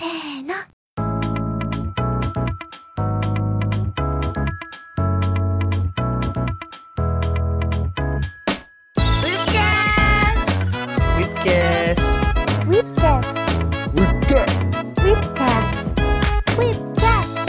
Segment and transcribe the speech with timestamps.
[0.00, 0.08] せー
[0.48, 0.54] の。
[9.20, 10.40] Webcast.
[11.20, 12.00] Whipcast.
[13.92, 14.56] Webcast.
[15.04, 15.92] Whipcast.
[16.56, 17.44] Whipcast.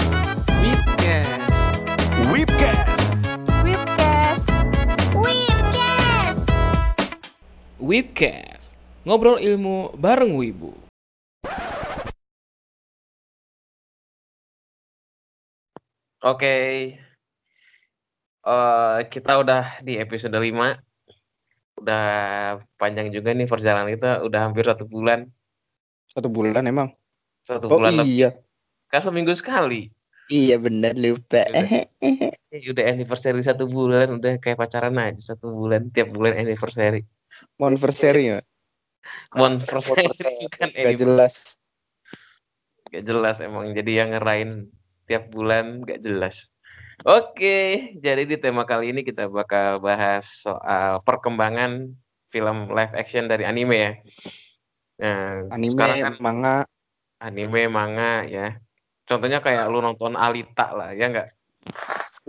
[0.68, 1.56] Webcast.
[2.36, 2.92] Webcast.
[3.64, 4.52] Whipcast.
[5.24, 6.52] Whipcast.
[7.80, 8.76] Webcast.
[9.08, 10.91] Ngobrol ilmu bareng Wibu.
[16.22, 16.56] Oke.
[18.42, 20.78] Eh kita udah di episode 5.
[21.82, 22.06] Udah
[22.78, 25.26] panjang juga nih perjalanan kita, udah hampir satu bulan.
[26.06, 26.94] Satu bulan emang?
[27.42, 28.14] Satu Oh bulan lebih.
[28.14, 28.30] iya.
[28.94, 29.90] Kan seminggu sekali.
[30.30, 31.42] Iya benar lupa.
[31.50, 31.90] Udah.
[32.54, 37.02] Eh, udah anniversary satu bulan, udah kayak pacaran aja satu bulan, tiap bulan anniversary.
[37.58, 38.40] Monversary ya?
[39.34, 40.06] Monversary
[40.46, 41.58] bukan Gak jelas.
[42.94, 43.74] Gak jelas emang.
[43.74, 44.70] Jadi yang ngerain
[45.12, 46.48] tiap bulan gak jelas.
[47.04, 51.92] Oke, jadi di tema kali ini kita bakal bahas soal perkembangan
[52.32, 53.92] film live action dari anime ya.
[55.02, 56.56] Nah, Anime, sekarang kan manga.
[57.20, 58.56] anime, manga ya.
[59.04, 61.28] Contohnya kayak lu nonton Alita lah, ya nggak?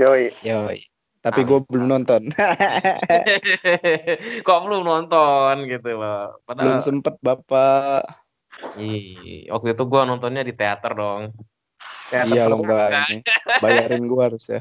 [0.02, 0.32] Yoi.
[0.42, 0.82] Yoi.
[1.22, 2.34] Tapi gue belum nonton.
[4.48, 6.42] Kok belum nonton gitu loh.
[6.42, 8.02] belum Padahal sempet bapak.
[8.80, 11.34] Ih, waktu itu gua nontonnya di teater dong.
[12.12, 12.76] Teater Iya lo terbuka.
[12.76, 13.22] enggak ini.
[13.64, 14.60] Bayarin gue harus ya.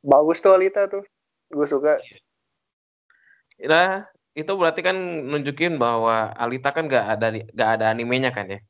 [0.00, 1.04] Bagus tuh Alita tuh.
[1.52, 2.00] Gue suka.
[3.60, 4.96] Nah, itu berarti kan
[5.30, 8.60] nunjukin bahwa Alita kan nggak ada nggak ada animenya kan ya?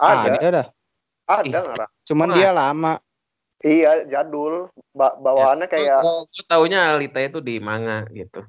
[0.00, 0.66] Ada, Ada dah.
[1.28, 1.90] ada nggak?
[2.08, 2.36] Cuman Wah.
[2.40, 2.94] dia lama.
[3.58, 4.70] Iya, jadul.
[4.94, 8.40] Ba bawaannya kayak Gua, gua taunya Alita itu di manga gitu.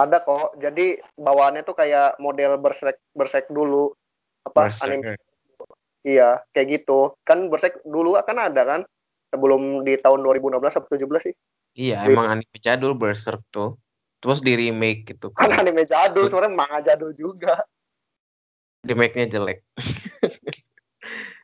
[0.00, 0.56] ada kok.
[0.56, 3.92] Jadi bawaannya tuh kayak model bersek bersek dulu.
[4.44, 5.16] Apa anime?
[6.04, 7.16] Iya, kayak gitu.
[7.24, 8.80] Kan bersek dulu kan ada kan?
[9.32, 11.34] Sebelum di tahun 2016 atau 17 sih.
[11.74, 12.12] Iya, Iya.
[12.12, 13.80] emang anime jadul Berserk tuh.
[14.22, 15.64] Terus di remake gitu Kan kan.
[15.64, 17.60] anime jadul, sebenarnya manga jadul juga.
[18.84, 19.64] Remake-nya jelek.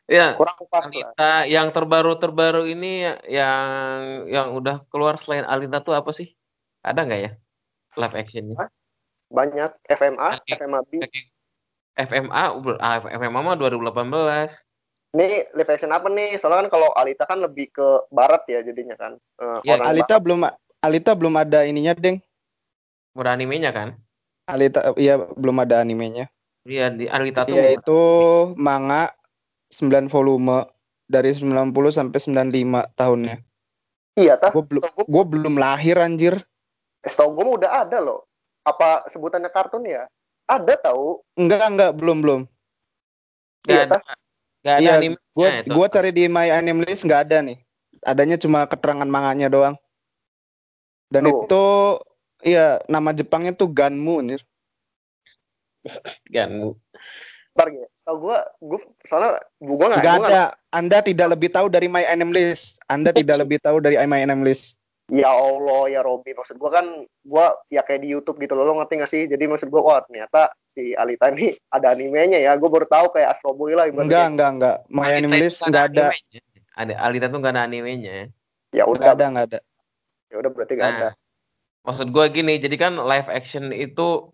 [0.09, 0.89] ya, Kurang pas lah.
[0.89, 6.33] Alita yang terbaru-terbaru ini yang yang udah keluar selain Alita tuh apa sih?
[6.85, 7.31] Ada nggak ya?
[7.97, 8.69] Live actionnya?
[9.29, 10.29] Banyak FMA.
[10.45, 11.01] FMA B.
[11.95, 12.43] FMA,
[12.79, 14.55] ah, FMA mah 2018.
[15.11, 16.39] Ini live action apa nih?
[16.39, 19.19] Soalnya kan kalau Alita kan lebih ke barat ya jadinya kan.
[19.39, 20.39] Eh, Iya, orang Alita belum
[20.81, 22.23] Alita belum ada ininya, Deng.
[23.11, 23.99] Udah animenya kan?
[24.47, 26.31] Alita iya belum ada animenya.
[26.63, 28.01] Iya, di Alita tuh Iya itu
[28.55, 29.11] manga
[29.75, 30.63] 9 volume
[31.11, 33.35] dari 90 sampai 95 tahunnya.
[34.15, 34.55] Iya, tah.
[34.55, 36.35] Gue belum gue gue belum lahir anjir.
[37.01, 38.29] setahu gue mah udah ada loh.
[38.61, 40.05] Apa sebutannya kartun ya?
[40.49, 41.21] Ada tahu.
[41.37, 42.41] Enggak enggak belum belum.
[43.61, 43.97] nggak Iya, ada,
[44.65, 45.69] nggak ada Iya, animenya Gue itu.
[45.71, 47.57] gua cari di My Anime List nggak ada nih.
[48.03, 49.75] Adanya cuma keterangan manganya doang.
[51.11, 51.45] Dan Loh.
[51.45, 51.63] itu
[52.41, 54.41] iya nama Jepangnya tuh Ganmu anjir.
[56.33, 56.73] Kan,
[57.51, 57.87] Ntar ya.
[57.93, 60.01] Setahu gue, gue soalnya gue nggak.
[60.01, 60.45] Enggak gua ada.
[60.73, 62.81] Anda tidak lebih tahu dari My Anime List.
[62.89, 64.80] Anda tidak lebih tahu dari My Anime List.
[65.11, 66.31] Ya Allah ya Robi.
[66.31, 68.63] Maksud gue kan, gue ya kayak di YouTube gitu loh.
[68.63, 69.27] Lo ngerti gak sih?
[69.27, 72.55] Jadi maksud gue, wah ternyata si Alita ini ada animenya ya.
[72.55, 73.91] Gue baru tahu kayak Astro Boy lah.
[73.91, 74.07] ibaratnya.
[74.07, 74.75] Enggak enggak enggak.
[74.87, 76.39] My Alita Anime itu List nggak enggak ada.
[76.79, 78.31] Ada Alita tuh nggak ada animenya.
[78.71, 79.59] Ya Enggak udah, ada enggak ada.
[80.31, 81.07] ya udah berarti gak ada.
[81.11, 81.13] Nah,
[81.83, 84.31] maksud gua gini, jadi kan live action itu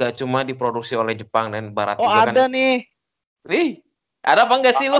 [0.00, 2.56] gak cuma diproduksi oleh Jepang dan Barat Oh juga ada kan.
[2.56, 2.88] nih.
[3.44, 3.84] Wih,
[4.24, 4.96] ada apa enggak sih lu?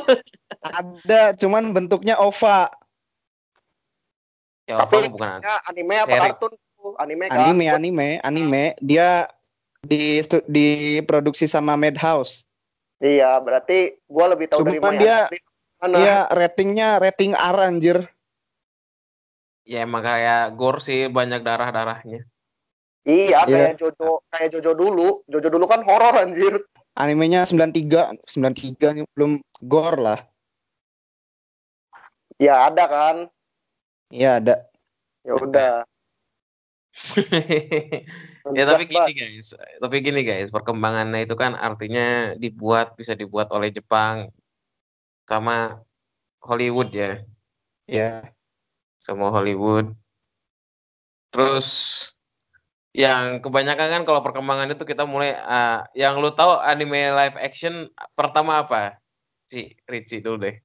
[0.60, 2.68] Ada, cuman bentuknya OVA.
[4.66, 6.22] Ya, Tapi apa bukan ya, anime apa Seri.
[6.26, 6.52] kartun?
[6.58, 6.92] tuh?
[6.98, 7.38] Anime kan?
[7.38, 8.64] Anime, anime, anime.
[8.82, 9.30] Dia
[9.82, 10.18] di
[10.50, 12.42] diproduksi sama Madhouse.
[12.98, 15.26] Iya, berarti gue lebih tahu dari Cuman My dia-.
[15.76, 15.96] Mana?
[16.00, 17.98] Iya, ratingnya rating R anjir.
[19.66, 22.24] Ya emang kayak gore sih banyak darah-darahnya.
[23.06, 23.70] Iya, Iya.
[23.70, 25.08] kayak Jojo, kayak Jojo dulu.
[25.30, 26.64] Jojo dulu kan horor anjir.
[26.96, 30.20] Animenya 93, 93 nih, belum gore lah.
[32.40, 33.16] Ya ada kan.
[34.10, 34.54] Iya ada.
[35.26, 35.72] Ya udah.
[38.56, 43.68] ya tapi gini guys, tapi gini guys, perkembangannya itu kan artinya dibuat bisa dibuat oleh
[43.68, 44.32] Jepang
[45.28, 45.82] sama
[46.40, 47.20] Hollywood ya,
[47.84, 48.32] Ya.
[48.96, 49.92] sama Hollywood.
[51.34, 51.68] Terus
[52.96, 57.92] yang kebanyakan kan kalau perkembangan itu kita mulai ah, yang lu tahu anime live action
[58.16, 58.96] pertama apa?
[59.52, 60.56] Si Richie dulu deh.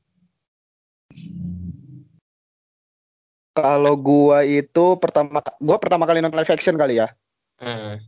[3.51, 7.11] Kalau gua itu pertama gua pertama kali nonton live action kali ya.
[7.59, 7.99] Hmm.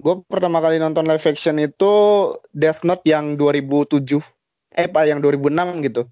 [0.00, 1.92] Gue pertama kali nonton live action itu
[2.50, 4.24] Death Note yang 2007.
[4.72, 6.02] Eh, apa yang 2006 gitu.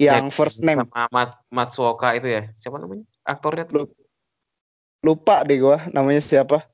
[0.00, 0.88] Yang Ya, first name.
[0.88, 2.48] sama Mat Matsuoka itu ya.
[2.56, 3.04] Siapa namanya?
[3.22, 3.84] Aktornya tuh.
[3.84, 3.94] Lu-
[5.00, 6.68] Lupa deh gua namanya siapa.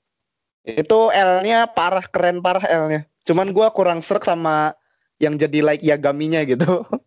[0.66, 3.06] Itu L-nya parah, keren parah L-nya.
[3.22, 4.74] Cuman gua kurang serak sama
[5.22, 6.86] yang jadi like Yagaminya gitu.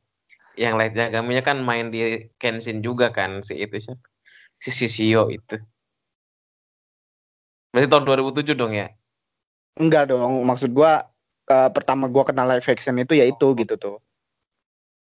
[0.59, 4.03] Yang Light Yagaminya kan main di Kenshin juga kan si itu siapa?
[4.59, 5.55] Si Shishio itu.
[7.71, 8.91] Berarti tahun 2007 dong ya?
[9.79, 11.07] Enggak dong, maksud gua
[11.47, 14.03] eh, pertama gua kenal live action itu ya itu gitu tuh.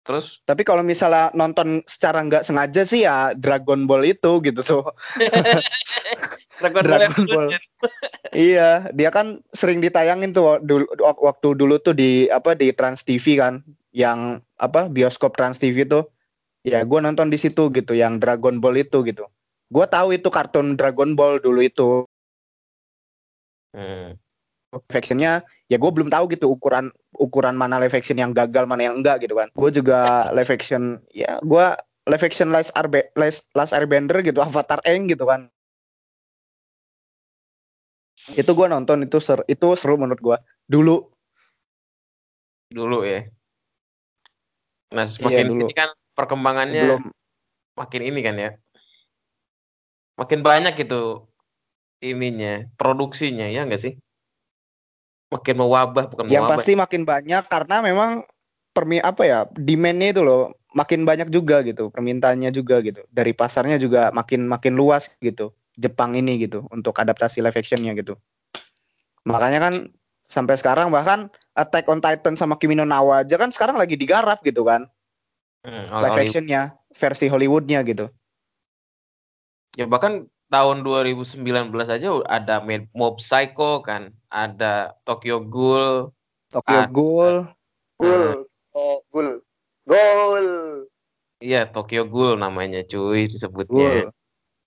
[0.05, 4.85] Terus Tapi kalau misalnya nonton secara nggak sengaja sih ya Dragon Ball itu gitu tuh.
[6.61, 7.49] Dragon Ball Dragon Ball.
[7.49, 7.61] Evolution.
[8.29, 13.41] Iya, dia kan sering ditayangin tuh dulu, waktu dulu tuh di apa di Trans TV
[13.41, 13.65] kan,
[13.97, 16.05] yang apa bioskop Trans TV tuh.
[16.65, 19.25] Ya gua nonton di situ gitu, yang Dragon Ball itu gitu.
[19.73, 22.05] Gua tahu itu kartun Dragon Ball dulu itu.
[23.73, 24.17] Hmm.
[24.75, 28.87] Live actionnya ya gue belum tahu gitu ukuran ukuran mana live action yang gagal mana
[28.87, 31.65] yang enggak gitu kan gue juga live action ya gue
[32.05, 35.49] live action Last, Arbe, Last, Last Airbender gitu Avatar Eng gitu kan
[38.33, 41.15] itu gue nonton itu ser itu seru menurut gue dulu
[42.75, 43.23] Dulu ya.
[44.93, 45.67] Nah, semakin dulu.
[45.69, 47.03] sini kan perkembangannya belum
[47.77, 48.51] makin ini kan ya.
[50.15, 51.27] Makin banyak itu
[51.99, 53.93] ininya, produksinya ya enggak sih?
[55.33, 56.61] Makin mewabah bukan yang mewabah.
[56.61, 58.23] pasti makin banyak karena memang
[58.75, 63.01] permi apa ya demandnya itu loh makin banyak juga gitu permintaannya juga gitu.
[63.09, 68.19] Dari pasarnya juga makin makin luas gitu Jepang ini gitu untuk adaptasi live actionnya gitu.
[69.25, 69.73] Makanya kan
[70.29, 73.97] sampai sekarang bahkan Attack on Titan sama Kimi no Na wa aja kan sekarang lagi
[73.97, 74.91] digarap gitu kan.
[75.65, 78.11] Hmm, live actionnya versi Hollywoodnya gitu.
[79.75, 81.43] Ya bahkan tahun 2019
[81.75, 82.63] aja ada
[82.95, 86.15] Mob Psycho kan, ada Tokyo Ghoul,
[86.47, 86.87] Tokyo Ah.
[86.87, 87.35] Ghoul
[87.95, 88.43] Gul.
[88.75, 89.39] Oh, gul.
[89.87, 90.47] Gol.
[91.39, 94.11] iya Tokyo Ghoul namanya cuy Ghoul disebutnya.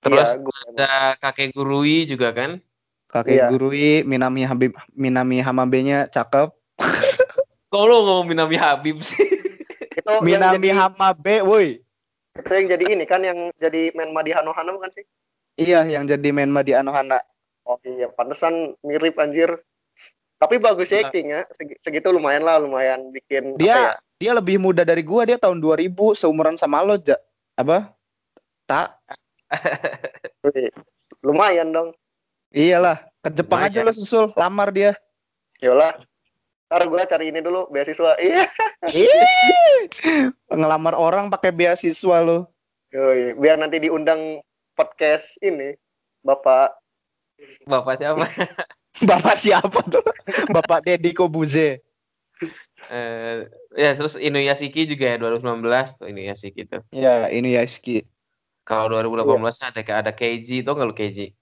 [0.04, 0.60] Terus Iya, gul.
[0.76, 2.60] ada Kakek Gurui juga kan?
[3.08, 3.46] Kakek Iya.
[3.52, 6.52] Gurui Minami Habib Minami Hamabe-nya cakep
[7.72, 9.16] Kok lu ngomong Minami Habib sih?
[9.96, 11.80] Itu Minami jadi, Hamabe woi
[12.38, 15.02] itu yang jadi ini kan yang jadi Menma di Hano-Hano kan sih?
[15.58, 17.18] Iya, yang jadi Menma di Anohana.
[17.66, 19.58] Oh iya, pantesan mirip anjir.
[20.38, 21.10] Tapi bagus ya Nah.
[21.10, 21.40] actingnya.
[21.50, 23.58] Segi- Segitu lumayan lah, lumayan bikin apa ya?
[23.58, 23.78] Dia
[24.18, 27.18] dia lebih muda dari gua, dia tahun 2000, seumuran sama lo, Ja.
[27.54, 27.90] Apa?
[28.64, 29.02] Tak.
[31.20, 31.88] Lumayan dong.
[32.48, 33.90] Iyalah, ke Jepang aja Lumayan.
[33.90, 34.94] lo susul, lamar dia.
[35.58, 35.98] Yolah.
[36.68, 38.14] Ntar gue cari ini dulu beasiswa.
[38.88, 39.24] Iya.
[40.48, 42.46] Ngelamar orang pakai beasiswa lo.
[42.88, 44.38] Yoi, Biar nanti diundang
[44.78, 45.74] podcast ini,
[46.22, 46.78] Bapak.
[47.66, 48.30] Bapak siapa?
[49.10, 50.06] Bapak siapa tuh?
[50.54, 51.82] Bapak Deddy Kobuze.
[52.86, 53.36] Eh,
[53.74, 56.86] ya terus Inuyashiki juga ya 2019 tuh Inuyashiki tuh.
[56.94, 58.06] Ya, ini Yaski.
[58.62, 61.34] Kalau 2018 ada ada Keiji tuh nggak lu tahu.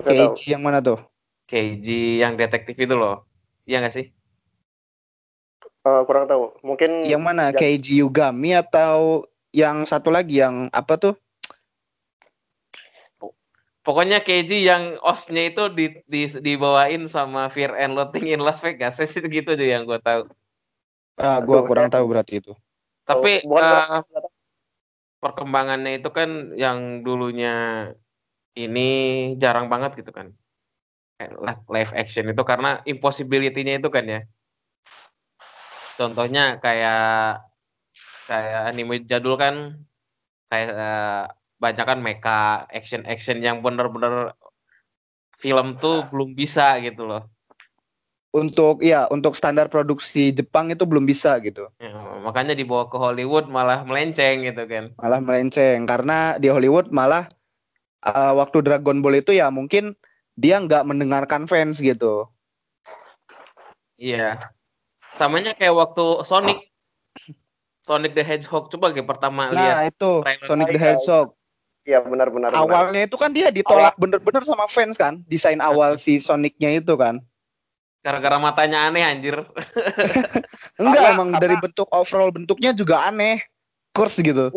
[0.00, 0.96] Keiji yang mana tuh?
[1.44, 3.28] Keiji yang detektif itu loh.
[3.68, 4.06] Iya nggak sih?
[5.80, 6.56] Eh, kurang tahu.
[6.64, 7.52] Mungkin Yang mana?
[7.52, 7.60] Ya.
[7.60, 11.14] Keiji Yugami atau yang satu lagi yang apa tuh?
[13.90, 19.02] Pokoknya Keiji yang osnya itu di, di dibawain sama Fear and Loathing in Las Vegas.
[19.02, 20.30] Itu gitu aja yang gue tahu.
[21.18, 22.54] Ah, gua Aduh, kurang tahu berarti itu.
[23.02, 24.00] Tapi eh,
[25.18, 27.90] perkembangannya itu kan yang dulunya
[28.54, 28.88] ini
[29.42, 30.30] jarang banget gitu kan.
[31.66, 34.20] Live action itu karena impossibility-nya itu kan ya.
[35.98, 37.42] Contohnya kayak
[38.30, 39.82] kayak anime jadul kan
[40.46, 41.26] kayak eh,
[41.60, 44.32] banyak kan mecha action action yang bener-bener
[45.36, 47.28] film tuh belum bisa gitu loh.
[48.30, 51.66] Untuk ya, untuk standar produksi Jepang itu belum bisa gitu.
[51.82, 54.94] Ya, makanya dibawa ke Hollywood malah melenceng gitu kan.
[54.96, 57.26] malah melenceng karena di Hollywood malah
[58.06, 59.98] uh, waktu Dragon Ball itu ya mungkin
[60.38, 62.30] dia nggak mendengarkan fans gitu.
[64.00, 64.40] Iya.
[65.18, 66.70] Samanya kayak waktu Sonic.
[67.82, 69.74] Sonic the Hedgehog coba kayak pertama lihat.
[69.74, 70.12] Nah itu
[70.46, 70.78] Sonic the.
[70.78, 71.34] Hedgehog.
[71.88, 72.52] Iya benar-benar.
[72.52, 72.60] benar.
[72.60, 77.24] Awalnya itu kan dia ditolak bener-bener sama fans kan, desain awal si Sonicnya itu kan.
[78.04, 79.44] Gara-gara matanya aneh anjir.
[80.80, 83.40] Enggak Karena- emang karena- dari bentuk overall bentuknya juga aneh,
[83.92, 84.52] kurs gitu.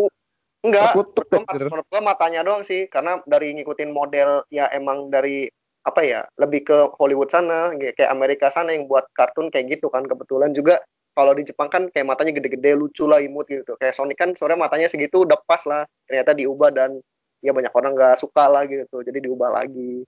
[0.63, 0.96] Enggak.
[0.96, 1.68] Anjir.
[1.68, 5.51] menurut gua matanya doang sih karena dari ngikutin model ya emang dari
[5.84, 9.92] apa ya lebih ke Hollywood sana kayak kayak Amerika sana yang buat kartun kayak gitu
[9.92, 10.80] kan kebetulan juga
[11.12, 14.63] kalau di Jepang kan kayak matanya gede-gede lucu lah imut gitu kayak Sonic kan sebenarnya
[14.63, 17.03] matanya segitu udah pas lah ternyata diubah dan
[17.43, 20.07] ya banyak orang nggak suka lah gitu jadi diubah lagi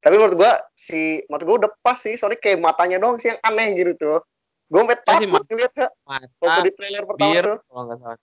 [0.00, 3.40] tapi menurut gua si menurut gua udah pas sih soalnya kayak matanya doang sih yang
[3.44, 4.20] aneh gitu tuh
[4.66, 7.98] gue sampai Ya sih, takut ngeliatnya Mata, waktu di trailer pertama bibir, tuh kalau nggak
[8.02, 8.18] salah.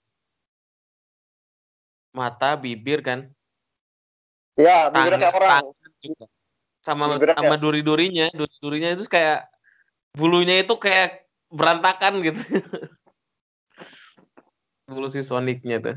[2.14, 3.20] Mata, bibir kan.
[4.54, 5.64] ya bibirnya kayak orang
[5.98, 6.24] juga.
[6.84, 9.48] Sama Bibirnya sama duri-durinya, duri-durinya itu kayak
[10.12, 12.40] bulunya itu kayak berantakan gitu.
[14.84, 15.96] Bulu si Sonicnya tuh.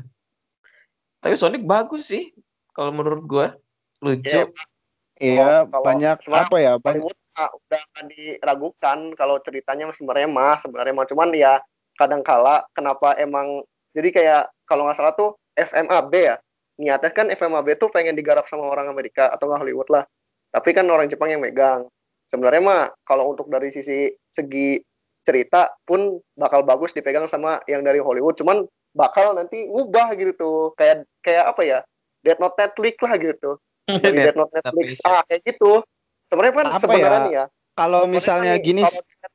[1.18, 2.30] Tapi Sonic bagus sih
[2.72, 3.46] kalau menurut gua.
[3.98, 4.54] Lucu.
[5.18, 6.78] Iya, Kalau- banyak apa ya?
[6.78, 11.62] Banyak Hollywood ah, udah nggak diragukan kalau ceritanya sebenarnya mah sebenarnya mah cuman ya
[11.94, 13.62] kadang kala kenapa emang
[13.94, 16.36] jadi kayak kalau nggak salah tuh FMAB ya
[16.78, 20.04] niatnya kan FMAB tuh pengen digarap sama orang Amerika atau nggak Hollywood lah
[20.50, 21.86] tapi kan orang Jepang yang megang
[22.26, 24.78] sebenarnya mah kalau untuk dari sisi segi
[25.22, 28.66] cerita pun bakal bagus dipegang sama yang dari Hollywood cuman
[28.98, 30.34] bakal nanti ngubah gitu.
[30.34, 31.78] Tuh kayak kayak apa ya?
[32.26, 33.50] Death Note Netflix lah gitu.
[34.02, 34.98] Dari Death Note Netflix.
[35.06, 35.86] Ah kayak gitu.
[36.26, 37.44] Sebenarnya kan Apa sebenarnya ya, ya
[37.78, 38.82] kalau misalnya gini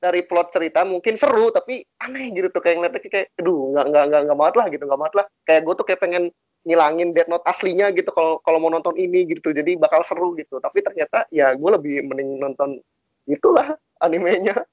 [0.04, 2.52] dari plot cerita mungkin seru tapi aneh gitu.
[2.52, 4.84] Tuh kayak ngeliatnya kayak aduh nggak nggak nggak nggak banget lah gitu.
[4.84, 5.26] Nggak banget lah.
[5.48, 6.24] Kayak gue tuh kayak pengen
[6.68, 9.56] ngilangin Death Note aslinya gitu kalau kalau mau nonton ini gitu.
[9.56, 10.60] Jadi bakal seru gitu.
[10.60, 12.84] Tapi ternyata ya gue lebih mending nonton
[13.24, 14.68] itulah animenya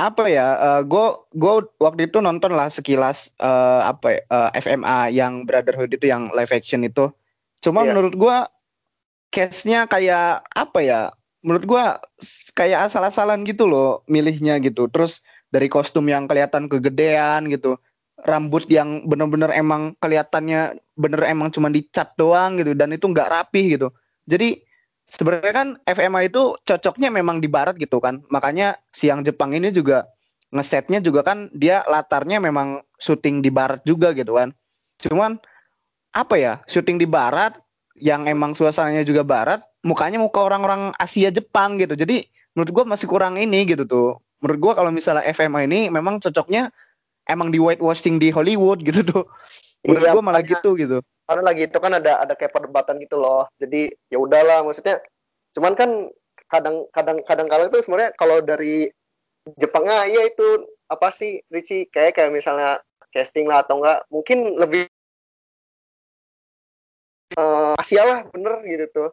[0.00, 5.44] apa ya gue gue waktu itu nonton lah sekilas eh, apa ya, eh, FMA yang
[5.44, 7.12] Brotherhood itu yang live action itu.
[7.60, 7.92] Cuma Iya.
[7.92, 8.36] menurut gue
[9.30, 11.00] case-nya kayak apa ya
[11.44, 11.84] menurut gue
[12.56, 14.88] kayak asal-asalan gitu loh milihnya gitu.
[14.88, 15.20] Terus
[15.52, 17.76] dari kostum yang kelihatan kegedean gitu
[18.20, 23.76] rambut yang bener-bener emang kelihatannya bener emang cuma dicat doang gitu dan itu nggak rapih
[23.76, 23.88] gitu.
[24.28, 24.60] Jadi
[25.10, 28.22] sebenarnya kan FMA itu cocoknya memang di barat gitu kan.
[28.30, 30.06] Makanya siang Jepang ini juga
[30.54, 34.54] ngesetnya juga kan dia latarnya memang syuting di barat juga gitu kan.
[35.02, 35.42] Cuman
[36.14, 37.58] apa ya syuting di barat
[37.98, 41.98] yang emang suasananya juga barat mukanya muka orang-orang Asia Jepang gitu.
[41.98, 42.22] Jadi
[42.54, 44.22] menurut gua masih kurang ini gitu tuh.
[44.40, 46.70] Menurut gua kalau misalnya FMA ini memang cocoknya
[47.26, 49.24] emang di whitewashing di Hollywood gitu tuh.
[49.86, 53.22] Menurut Iya, gua malah gitu gitu karena lagi itu kan ada ada kayak perdebatan gitu
[53.22, 53.46] loh.
[53.62, 54.98] Jadi ya udahlah maksudnya
[55.54, 56.10] cuman kan
[56.50, 58.90] kadang kadang kadang kala itu sebenarnya kalau dari
[59.54, 62.82] Jepang ah iya itu apa sih Ricci kayak kayak misalnya
[63.14, 64.90] casting lah atau enggak mungkin lebih
[67.38, 69.10] eh, Asia lah bener gitu tuh.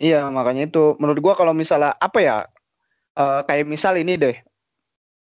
[0.00, 0.96] Iya, makanya itu.
[0.96, 2.36] Menurut gua kalau misalnya apa ya
[3.20, 4.36] eh, kayak misal ini deh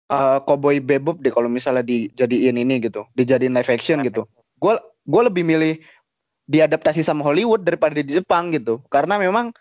[0.07, 4.29] eh Cowboy Bebop deh kalau misalnya dijadiin ini gitu, dijadiin live action gitu.
[4.61, 5.81] Gua gua lebih milih
[6.47, 8.81] diadaptasi sama Hollywood daripada di Jepang gitu.
[8.87, 9.51] Karena memang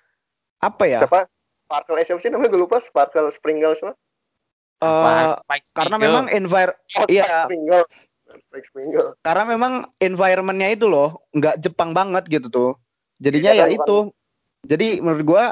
[0.62, 1.02] apa ya?
[1.02, 1.28] siapa
[1.66, 5.25] Sparkle eh, sih namanya gue lupa Sparkle Springle siapa eh, Apaan?
[5.43, 7.50] Spike karena memang envir oh, Iya.
[7.50, 7.85] Springle
[8.62, 12.73] Springle karena memang environmentnya itu loh nggak Jepang banget gitu tuh.
[13.19, 13.78] Jadinya Iya, ya bukan.
[13.83, 13.99] itu.
[14.66, 15.45] Jadi menurut gua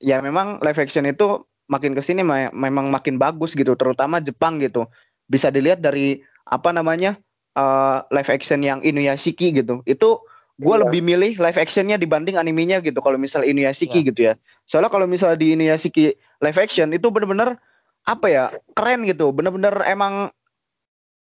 [0.00, 4.58] ya memang live action itu makin ke sini me- memang makin bagus gitu, terutama Jepang
[4.58, 4.90] gitu.
[5.30, 7.18] Bisa dilihat dari apa namanya
[7.54, 9.86] eh, live action yang Inuyashiki gitu.
[9.86, 10.26] Itu
[10.60, 10.82] gua Iya.
[10.86, 13.00] lebih milih live actionnya dibanding animenya gitu.
[13.00, 14.08] Kalau misal Inuyashiki Iya.
[14.12, 14.32] gitu ya.
[14.68, 16.12] Soalnya kalau misal di Inuyashiki
[16.44, 17.56] live action itu bener-bener
[18.04, 18.44] apa ya
[18.76, 19.32] keren gitu.
[19.32, 20.28] Bener-bener emang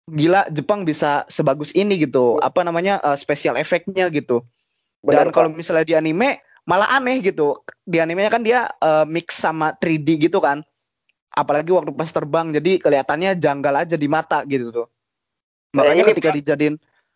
[0.05, 2.39] gila Jepang bisa sebagus ini gitu.
[2.39, 4.45] Apa namanya eh, special effect-nya gitu.
[5.03, 5.57] Dan Bener, kalau Pak.
[5.59, 7.59] misalnya di anime malah aneh gitu.
[7.83, 10.63] Di animenya kan dia eh, mix sama 3D gitu kan.
[11.35, 14.87] Apalagi waktu pas terbang jadi kelihatannya janggal aja di mata gitu tuh.
[15.75, 16.37] Makanya ini, ketika Pak.
[16.39, 16.75] dijadiin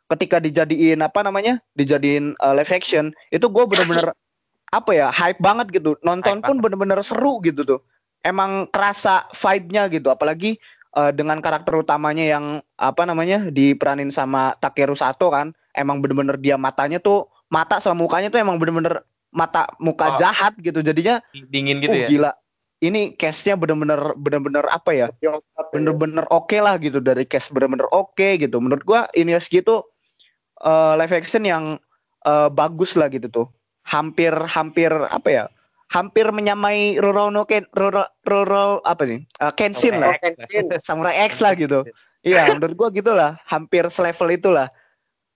[0.10, 1.62] ketika dijadiin apa namanya?
[1.78, 4.12] dijadiin eh, live action itu gue bener-bener
[4.78, 5.98] apa ya hype banget gitu.
[6.06, 7.82] Nonton Hype pun bener-bener seru gitu tuh.
[8.20, 10.60] Emang kerasa vibe-nya gitu apalagi
[10.98, 16.60] eh, dengan karakter utamanya yang apa namanya diperanin sama Takeru Sato kan emang bener-bener dia
[16.60, 20.18] matanya tuh mata sama mukanya tuh emang bener-bener mata muka Oh.
[20.18, 22.08] jahat gitu jadinya dingin gitu uh ya.
[22.10, 22.32] gila
[22.80, 25.38] ini case-nya bener-bener bener-bener apa ya ya.
[25.70, 29.84] bener-bener oke lah gitu dari case bener-bener oke gitu menurut gua Inuyashiki itu
[30.60, 31.64] eh, live action yang
[32.22, 33.48] eh, bagus lah gitu tuh
[33.84, 35.44] hampir hampir apa ya
[35.88, 37.66] hampir menyamai Rurouni Ken
[38.22, 40.66] Ruro apa nih Eh, Kenshin lah Oh, Kenshin.
[40.86, 41.82] Samurai X lah gitu.
[42.22, 44.70] Iya, menurut gua gitulah, hampir selevel itulah.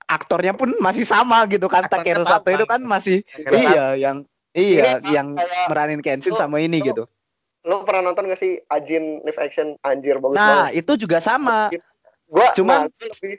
[0.04, 2.54] Aktornya pun masih sama gitu kan, Takeru Sato sama.
[2.54, 3.18] itu kan masih
[3.50, 7.04] iya yang iya Ini yang kayak- meranin Kenshin sama ini lu- gitu.
[7.64, 11.72] lo pernah nonton gak sih Ajin live action anjir bagus Nah, banget itu juga sama.
[12.28, 13.34] gua cuman- nah, lebih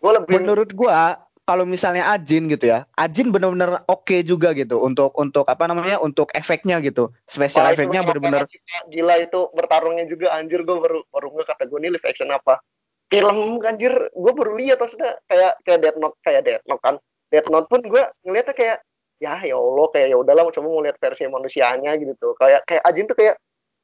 [0.00, 5.10] gua lebih Menurut gua kalau misalnya Ajin gitu ya, Ajin bener-bener oke juga gitu untuk
[5.18, 5.98] untuk apa namanya?
[5.98, 7.10] untuk efeknya gitu.
[7.26, 10.30] Special itu efeknya bener-bener banget, gila, itu bertarungnya juga.
[10.38, 12.62] Anjir gue baru baru nggak kata gue ini live action apa.
[13.10, 15.18] Film anjir gue baru lihat maksudnya.
[15.26, 16.94] Kayak kayak Death Note kayak Death Note kan.
[17.34, 18.78] Death Note pun gue ngeliatnya kayak
[19.18, 22.14] ya ya Allah kayak ya udahlah coba mau lihat versi manusianya gitu.
[22.14, 23.34] Tuh kayak kayak Ajin tuh kayak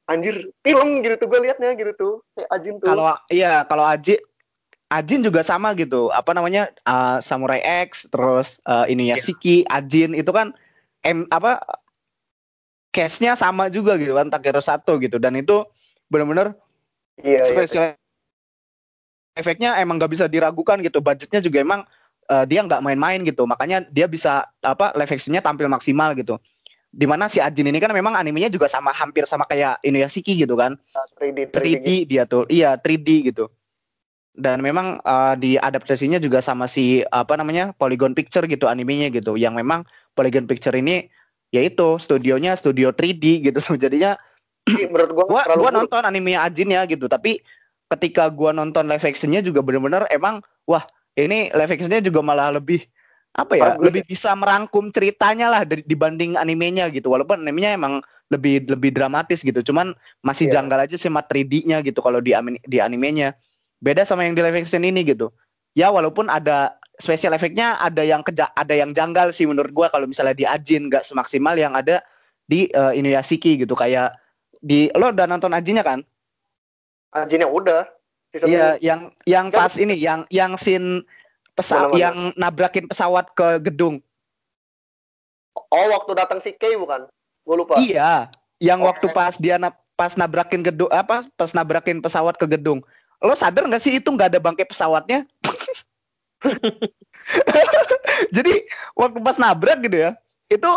[0.07, 1.91] anjir film gitu tuh gue liatnya gitu.
[1.99, 2.87] Tuh kayak Ajin tuh.
[2.95, 4.15] Kalau iya kalau Aji
[4.87, 6.07] Ajin juga sama gitu.
[6.15, 6.71] Apa namanya?
[6.87, 10.55] uh, Samurai X, terus uh, Inuyashiki, Ajin itu kan
[11.03, 11.59] em apa
[12.95, 15.19] case-nya sama juga gitu kan Takero Sato gitu.
[15.19, 15.67] Dan itu
[16.07, 16.55] benar-benar
[17.19, 17.47] iya, iya.
[17.47, 17.99] spesial
[19.35, 21.03] efeknya emang nggak bisa diragukan gitu.
[21.03, 21.83] Budgetnya juga emang
[22.31, 23.43] eh, dia nggak main-main gitu.
[23.43, 26.39] Makanya dia bisa apa live actionnya tampil maksimal gitu.
[26.95, 30.55] Di mana si Ajin ini kan memang animenya juga sama hampir sama kayak Inuyashiki gitu
[30.55, 30.79] kan.
[31.19, 32.47] 3D 3D 3D dia tuh.
[32.47, 33.51] Iya 3D gitu
[34.37, 39.33] dan memang eh, di adaptasinya juga sama si apa namanya Polygon Picture gitu animenya gitu.
[39.35, 39.81] Yang memang
[40.13, 41.09] Polygon Picture ini
[41.49, 43.59] yaitu studionya studio 3D gitu.
[43.83, 44.15] Jadinya
[44.69, 45.25] Jadi menurut gua
[45.57, 45.71] gua buruk.
[45.73, 47.09] nonton animenya Ajin ya gitu.
[47.09, 47.41] Tapi
[47.89, 50.85] ketika gua nonton live actionnya juga bener-bener emang wah
[51.17, 52.83] ini live actionnya juga malah lebih
[53.37, 53.85] apa ya Bagus.
[53.85, 57.09] lebih bisa merangkum ceritanya lah dibanding animenya gitu.
[57.09, 59.61] Walaupun animenya emang lebih lebih dramatis gitu.
[59.71, 60.59] Cuman masih Iya.
[60.59, 62.35] janggal aja sama 3D-nya gitu kalau di
[62.67, 63.33] di animenya
[63.77, 65.29] beda sama yang di live action ini gitu.
[65.77, 70.09] Ya walaupun ada special efeknya ada yang keja ada yang janggal sih menurut gua kalau
[70.09, 72.01] misalnya di Ajin nggak semaksimal yang ada
[72.49, 73.77] di eh, Inuyashiki gitu.
[73.77, 74.17] Kayak
[74.57, 76.01] di lo udah nonton Ajinnya kan?
[77.13, 77.85] Ajin yang udah
[78.35, 81.07] Iya, yang yang pas ini, yang yang scene
[81.57, 84.03] pesawat yang nabrakin pesawat ke gedung.
[85.57, 87.09] oh waktu datang si Kay bukan?
[87.41, 87.81] Gue lupa.
[87.81, 88.29] Iya,
[88.61, 88.91] yang Oh.
[88.91, 92.85] waktu pas dia na- pas nabrakin gedung apa pas nabrakin pesawat ke gedung.
[93.23, 95.25] Lo sadar nggak sih itu nggak ada bangkai pesawatnya?
[98.35, 98.53] Jadi
[98.93, 100.11] waktu pas nabrak gitu ya,
[100.47, 100.69] itu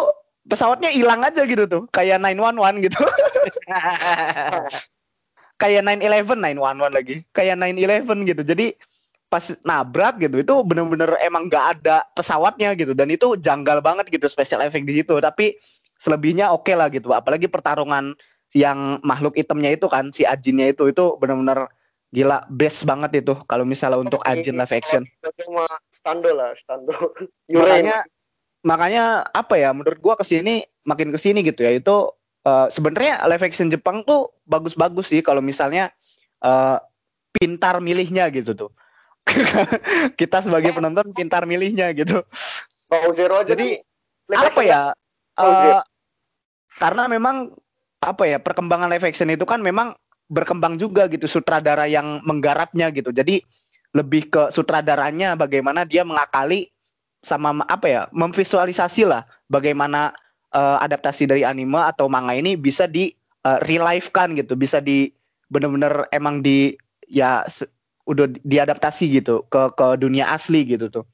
[0.49, 2.97] pesawatnya hilang aja gitu tuh, kayak 911 gitu.
[5.61, 8.67] kayak 911 911 lagi kayak 911 gitu jadi
[9.31, 14.27] pas nabrak gitu itu bener-bener emang nggak ada pesawatnya gitu dan itu janggal banget gitu
[14.27, 15.55] special effect di situ tapi
[16.01, 18.17] selebihnya oke lah gitu apalagi pertarungan
[18.57, 21.71] yang makhluk hitamnya itu kan si Ajinnya itu itu bener-bener
[22.11, 25.07] gila best banget itu kalau misalnya untuk Ajin live action.
[25.47, 26.93] Cuma stando lah stando.
[27.51, 27.63] Yuren.
[27.63, 27.97] makanya
[28.61, 31.71] makanya apa ya menurut gua ke sini makin ke sini gitu ya.
[31.75, 35.95] Itu eh, sebenarnya live action Jepang tuh bagus-bagus sih kalau misalnya
[36.43, 36.79] eh,
[37.31, 38.71] pintar milihnya gitu tuh.
[40.21, 42.27] Kita sebagai penonton pintar milihnya gitu.
[42.91, 43.79] Bau Zero aja jadi
[44.31, 44.83] kan apa ya
[45.39, 45.81] iya.
[46.79, 47.55] karena memang
[48.01, 49.95] apa ya perkembangan live action itu kan memang
[50.31, 53.11] berkembang juga gitu sutradara yang menggarapnya gitu.
[53.11, 53.43] Jadi
[53.91, 56.71] lebih ke sutradaranya bagaimana dia mengakali
[57.21, 60.15] sama ma- apa ya memvisualisasi lah bagaimana
[60.55, 63.11] eh, adaptasi dari anime atau manga ini bisa di
[63.45, 64.55] eh, relive-kan gitu.
[64.55, 65.11] Bisa di
[65.51, 66.79] bener-bener emang di
[67.11, 67.69] ya se-
[68.07, 71.05] udah di- diadaptasi gitu ke ke dunia asli gitu tuh.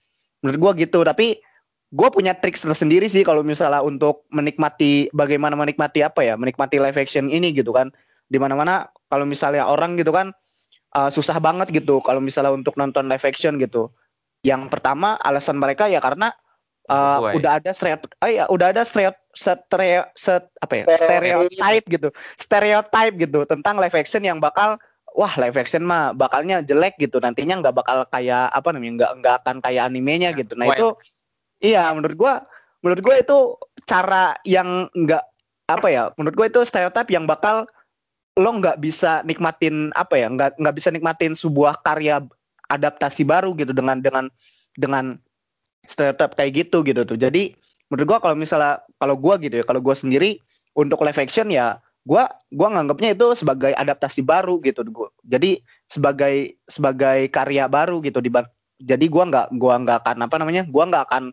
[0.44, 1.00] Menurut gua gitu.
[1.00, 1.40] Tapi
[1.86, 6.98] gue punya trik tersendiri sih kalau misalnya untuk menikmati bagaimana menikmati apa ya menikmati live
[6.98, 7.94] action ini gitu kan
[8.26, 10.34] di mana-mana kalau misalnya orang gitu kan
[10.96, 13.92] uh, susah banget gitu kalau misalnya untuk nonton live action gitu
[14.42, 16.30] yang pertama alasan mereka ya karena
[16.90, 17.32] uh, Sesuai.
[17.38, 21.04] udah ada stereotip ah ya udah ada stereotip stereo, set, apa ya Stereotip.
[21.04, 22.08] stereotype gitu
[22.40, 24.80] stereotype gitu tentang live action yang bakal
[25.16, 29.34] wah live action mah bakalnya jelek gitu nantinya nggak bakal kayak apa namanya nggak nggak
[29.42, 30.76] akan kayak animenya gitu nah Wah.
[30.76, 30.88] itu
[31.64, 32.44] iya menurut gua
[32.84, 33.38] menurut gua itu
[33.88, 35.24] cara yang nggak
[35.66, 37.64] apa ya menurut gua itu stereotip yang bakal
[38.36, 42.20] lo nggak bisa nikmatin apa ya nggak nggak bisa nikmatin sebuah karya
[42.68, 44.28] adaptasi baru gitu dengan dengan
[44.76, 45.16] dengan
[45.88, 47.16] stereotip kayak gitu gitu tuh.
[47.16, 47.56] Jadi
[47.88, 50.42] menurut gua kalau misalnya kalau gua gitu ya kalau gua sendiri
[50.76, 54.84] untuk live action ya gua gua nganggapnya itu sebagai adaptasi baru gitu
[55.22, 58.28] jadi sebagai sebagai karya baru gitu di
[58.82, 61.24] jadi gua nggak gua nggak akan apa namanya gua nggak akan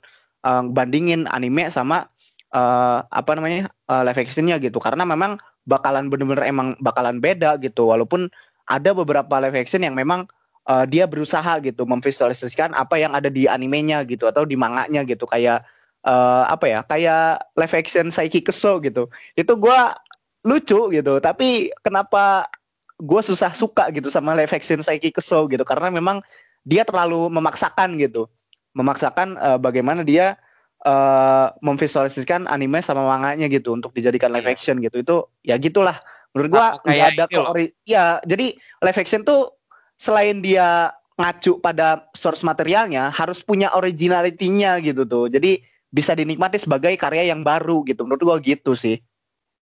[0.45, 2.07] eh, bandingin anime sama
[2.53, 4.77] eh, apa namanya eh, live actionnya gitu.
[4.77, 7.89] Karena memang bakalan bener-bener emang bakalan beda gitu.
[7.91, 8.29] Walaupun
[8.67, 10.27] ada beberapa live action yang memang
[10.67, 15.27] eh, dia berusaha gitu memvisualisasikan apa yang ada di animenya gitu atau di manganya gitu.
[15.27, 15.67] Kayak
[16.03, 19.11] eh, apa ya kayak live action Saiki Keso gitu.
[19.35, 19.95] Itu gua
[20.43, 22.51] lucu gitu tapi kenapa
[22.99, 25.63] gue susah suka gitu sama live action Saiki Keso gitu?
[25.67, 26.23] Karena memang
[26.63, 28.27] dia terlalu memaksakan gitu.
[28.75, 30.39] Memaksakan eh, bagaimana dia
[30.83, 34.53] eh, memvisualisasikan anime sama manganya gitu untuk dijadikan live Iya.
[34.53, 34.99] action gitu.
[34.99, 35.95] Itu ya gitulah.
[36.35, 39.55] Menurut gua kayak nggak ada keori- ya jadi live action tuh
[39.95, 45.31] selain dia ngacu pada source materialnya harus punya originality-nya gitu tuh.
[45.31, 45.61] Jadi
[45.93, 48.03] bisa dinikmati sebagai karya yang baru gitu.
[48.03, 48.99] Menurut gua gitu sih.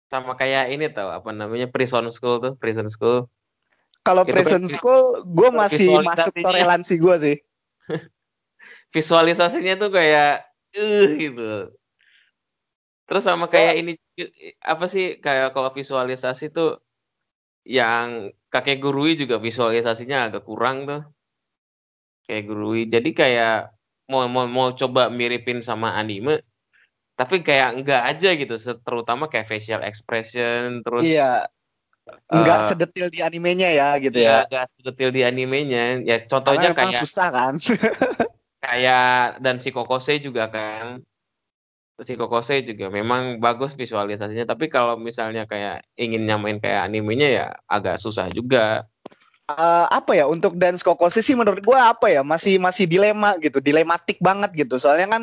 [0.08, 3.28] Sama kayak ini tau apa namanya prison school tuh prison school.
[4.00, 7.36] Kalau prison school gue masih masuk toleransi gue sih.
[8.96, 10.47] Visualisasinya tuh kayak
[10.78, 11.74] eh gitu
[13.08, 13.92] Terus sama kayak ini
[14.60, 16.76] apa sih kayak kalau visualisasi tuh
[17.64, 21.02] yang kakek gurui juga visualisasinya agak kurang tuh.
[22.28, 22.84] Kayak gurui.
[22.84, 23.72] Jadi kayak
[24.12, 26.44] mau mau mau coba miripin sama anime
[27.18, 31.50] tapi kayak enggak aja gitu terutama kayak facial expression terus Iya.
[32.32, 34.38] Enggak eh, sedetil di animenya ya gitu ya ya.
[34.48, 37.54] enggak sedetil di animenya ya contohnya kayak susah kan.
[38.62, 41.02] kayak dan si Kokose juga kan.
[41.98, 44.46] Si Kokose juga memang bagus visualisasinya.
[44.46, 48.86] Tapi kalau misalnya kayak ingin nyamain kayak animenya ya agak susah juga.
[49.48, 53.64] Eh, apa ya untuk dance kokose sih menurut gua apa ya masih masih dilema gitu
[53.64, 54.76] dilematik banget gitu.
[54.76, 55.22] Soalnya kan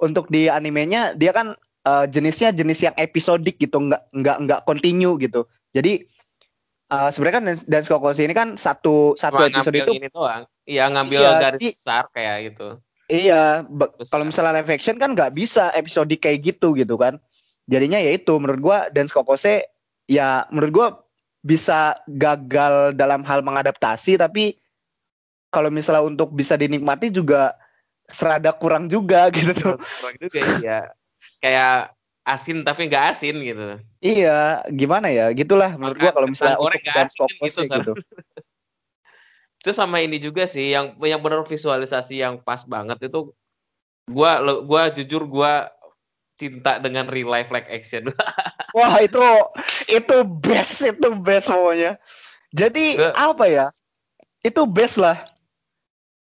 [0.00, 1.52] untuk di animenya dia kan
[1.84, 5.44] eh, jenisnya jenis yang episodik gitu nggak nggak nggak continue gitu.
[5.76, 6.08] Jadi
[6.86, 10.46] eh, sebenarnya kan dance, dance kokose ini kan satu satu Cuma episode itu ini doang
[10.64, 12.68] iya ngambil Iya, garis jadi- besar kayak gitu
[13.06, 14.10] iya be- Besar.
[14.12, 17.18] kalau misalnya live action kan nggak bisa episodik kayak gitu gitu kan
[17.64, 19.66] jadinya ya itu menurut gua dance kokose
[20.06, 20.88] ya menurut gua
[21.40, 24.58] bisa gagal dalam hal mengadaptasi tapi
[25.48, 27.54] kalau misalnya untuk bisa dinikmati juga
[28.06, 29.74] serada kurang juga gitu tuh.
[29.78, 30.80] kurang juga ya
[31.38, 31.95] kayak
[32.26, 35.30] asin tapi nggak asin gitu Iya, gimana ya?
[35.30, 37.76] Gitulah menurut gua kalau misalnya goreng nggak dance asin kan gitu, Sar.
[37.78, 37.92] gitu.
[39.62, 43.34] Terus sama ini juga sih yang yang benar visualisasi yang pas banget itu
[44.10, 45.70] gua gua jujur gua
[46.36, 48.12] cinta dengan real life like action.
[48.76, 49.22] Wah, itu
[49.88, 51.96] itu best, itu best pokoknya.
[52.52, 53.66] Jadi apa ya?
[54.42, 55.18] Itu best lah.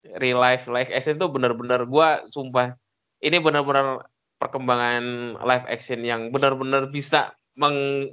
[0.01, 2.73] real life like action itu benar-benar gua sumpah
[3.21, 4.09] ini benar-benar
[4.41, 8.09] perkembangan live action yang benar-benar bisa meng-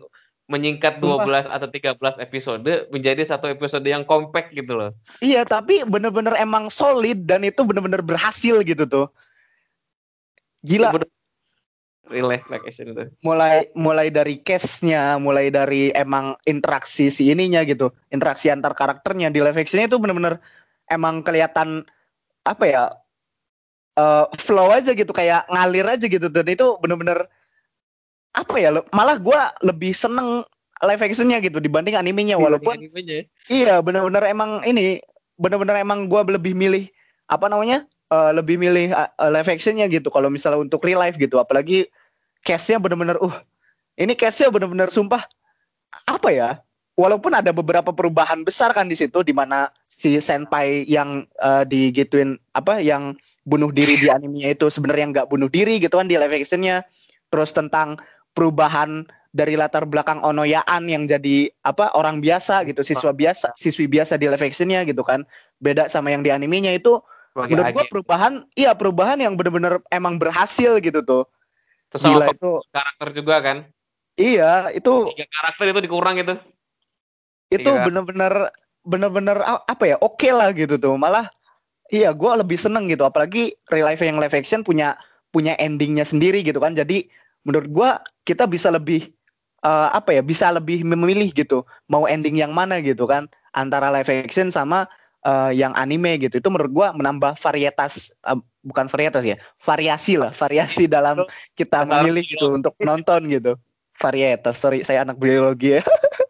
[0.47, 1.27] menyingkat Sumpah.
[1.43, 4.91] 12 atau 13 episode menjadi satu episode yang compact gitu loh.
[5.19, 9.07] Iya, tapi bener-bener emang solid dan itu bener-bener berhasil gitu tuh.
[10.63, 11.15] Gila, Bener-
[12.07, 13.11] Real life like action itu.
[13.19, 19.43] mulai mulai dari case-nya, mulai dari emang interaksi si ininya gitu, interaksi antar karakternya di
[19.43, 20.39] live action itu bener-bener
[20.87, 21.83] emang kelihatan
[22.47, 22.83] apa ya
[23.97, 27.25] eh, flow aja gitu, kayak ngalir aja gitu dan itu bener-bener
[28.37, 30.45] apa ya, malah gua lebih seneng
[30.77, 33.17] live actionnya gitu dibanding animenya walaupun Dibanding animenya.
[33.49, 35.01] Iya, benar-benar emang ini
[35.35, 36.85] benar-benar emang gua lebih milih
[37.25, 37.89] apa namanya?
[38.07, 41.91] eh, lebih milih eh, live actionnya gitu kalau misalnya untuk real life gitu, apalagi
[42.43, 43.35] case-nya benar-benar uh
[43.99, 45.25] ini case-nya benar-benar sumpah
[46.07, 46.49] apa ya?
[46.97, 52.41] Walaupun ada beberapa perubahan besar kan di situ di mana si senpai yang eh, digituin
[52.55, 53.13] apa yang
[53.47, 56.83] bunuh diri di animenya itu sebenarnya nggak bunuh diri gitu kan di live actionnya.
[57.31, 57.95] Terus tentang
[58.35, 64.19] perubahan dari latar belakang Onoyaan yang jadi apa orang biasa gitu siswa biasa siswi biasa
[64.19, 65.23] di live actionnya gitu kan.
[65.63, 66.99] Beda sama yang di animenya itu.
[67.31, 71.23] Sebagai menurut gua perubahan iya perubahan yang bener-bener emang berhasil gitu tuh.
[71.87, 73.57] Terus sama gila itu karakter juga kan.
[74.17, 76.35] iya itu Tiga karakter itu dikurang itu.
[77.47, 78.51] itu bener-bener
[78.83, 80.99] bener-bener apa ya oke lah gitu tuh.
[80.99, 81.31] Malah
[81.91, 83.03] iya gua lebih seneng gitu.
[83.07, 84.99] Apalagi real life yang live action punya
[85.31, 86.75] punya endingnya sendiri gitu kan.
[86.75, 87.07] Jadi
[87.47, 87.89] menurut gua
[88.27, 89.07] kita bisa lebih
[89.63, 93.31] eh, apa ya bisa lebih memilih gitu mau ending yang mana gitu kan.
[93.55, 94.87] Antara live action sama
[95.25, 96.39] eh, yang anime gitu.
[96.39, 100.31] Itu menurut gua menambah varietas eh, bukan varietas ya variasi lah.
[100.35, 101.23] Variasi dalam
[101.55, 103.55] kita memilih gitu untuk nonton gitu.
[103.97, 105.81] Varietas sorry saya anak biologi ya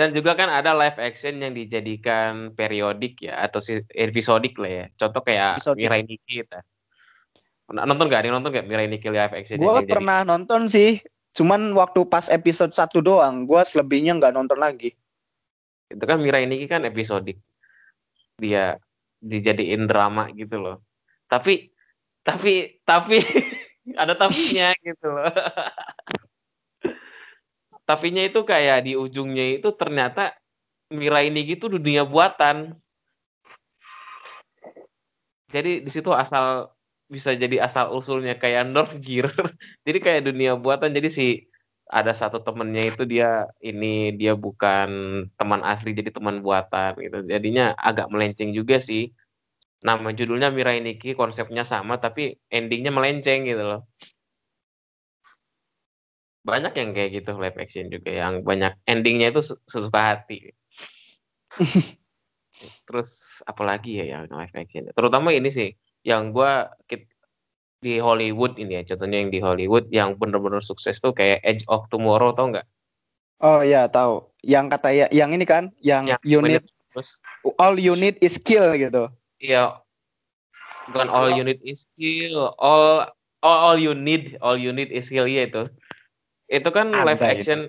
[0.00, 4.84] Dan juga kan ada live action yang dijadikan periodik ya atau si- episodik lah ya.
[4.96, 5.84] Contoh kayak Episodik.
[5.84, 6.64] Mirai Nikki kita.
[7.68, 8.24] Nonton gak?
[8.24, 9.60] Ada yang nonton gak Mirai Nikki live action?
[9.60, 11.04] Gue yang jadi- pernah nonton sih,
[11.36, 13.44] cuman waktu pas episode 1 doang.
[13.44, 14.96] Gue selebihnya nggak nonton lagi.
[15.92, 17.36] Itu kan Mirai Nikki kan episodik.
[18.40, 18.80] Dia
[19.20, 20.80] dijadiin drama gitu loh.
[21.28, 21.68] Tapi
[22.24, 23.20] tapi tapi
[24.00, 25.28] ada tapinya gitu loh.
[27.90, 30.38] tapinya itu kayak di ujungnya itu ternyata
[30.94, 32.78] Mirai Nikki itu dunia buatan.
[35.50, 36.70] Jadi di situ asal
[37.10, 39.26] bisa jadi asal usulnya kayak North Gear.
[39.86, 40.94] jadi kayak dunia buatan.
[40.94, 41.26] Jadi si
[41.90, 44.88] ada satu temennya itu dia ini dia bukan
[45.34, 47.18] teman asli jadi teman buatan gitu.
[47.26, 49.10] Jadinya agak melenceng juga sih.
[49.82, 53.80] Nama judulnya Mirai Nikki konsepnya sama tapi endingnya melenceng gitu loh.
[56.40, 60.56] Banyak yang kayak gitu live action juga yang banyak endingnya itu se- sesuka hati.
[62.88, 64.88] Terus apalagi ya yang live action?
[64.92, 67.08] Terutama ini sih yang gua kit-
[67.80, 71.88] di Hollywood ini ya contohnya yang di Hollywood yang bener-bener sukses tuh kayak Edge of
[71.88, 72.68] Tomorrow tau nggak?
[73.40, 74.28] Oh iya tahu.
[74.44, 77.16] Yang kata ya, yang ini kan, yang Yang unit terus
[77.56, 79.08] all unit is kill gitu.
[79.40, 79.80] Iya,
[80.92, 83.08] bukan all unit is kill, all
[83.40, 85.72] all, all you need all you need is Hylia itu
[86.50, 87.30] itu kan Ada live itu.
[87.30, 87.60] action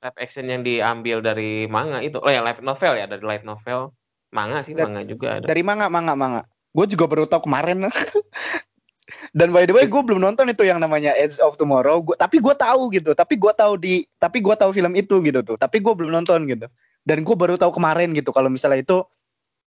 [0.00, 3.96] live action yang diambil dari manga itu oh ya live novel ya dari live novel
[4.30, 6.42] manga sih Dan- manga juga ada Dari manga, manga, manga.
[6.70, 7.82] Gue juga baru tahu kemarin.
[9.34, 11.98] Dan by the way, gue belum nonton itu yang namanya Edge of Tomorrow.
[11.98, 13.10] Gua, tapi gue tahu gitu.
[13.10, 15.58] Tapi gue tahu di, tapi gue tahu film itu gitu tuh.
[15.58, 16.70] Tapi gue belum nonton gitu.
[17.02, 18.30] Dan gue baru tahu kemarin gitu.
[18.30, 19.02] Kalau misalnya itu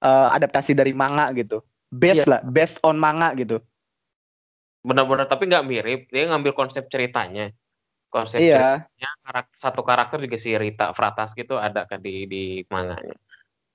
[0.04, 1.64] eh, adaptasi dari manga gitu.
[1.88, 3.64] Best lah, based on manga gitu.
[4.80, 7.52] benar-benar tapi nggak mirip dia ngambil konsep ceritanya
[8.10, 8.84] konsep Iya.
[8.90, 13.16] ceritanya karak- satu karakter juga si Rita Fratas gitu ada kan di di manganya.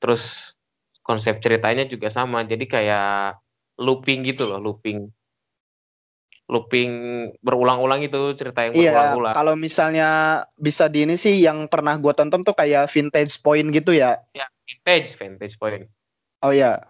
[0.02, 0.54] Terus
[1.00, 3.38] konsep ceritanya juga sama jadi kayak
[3.78, 5.08] looping gitu loh looping.
[6.44, 6.92] Looping
[7.40, 9.32] berulang-ulang itu cerita yang Iya, berulang-ulang.
[9.32, 10.08] kalau misalnya
[10.60, 14.20] bisa di ini sih yang pernah gue tonton tuh kayak vintage point gitu ya.
[14.64, 15.88] vintage vintage point.
[16.44, 16.84] Oh ya,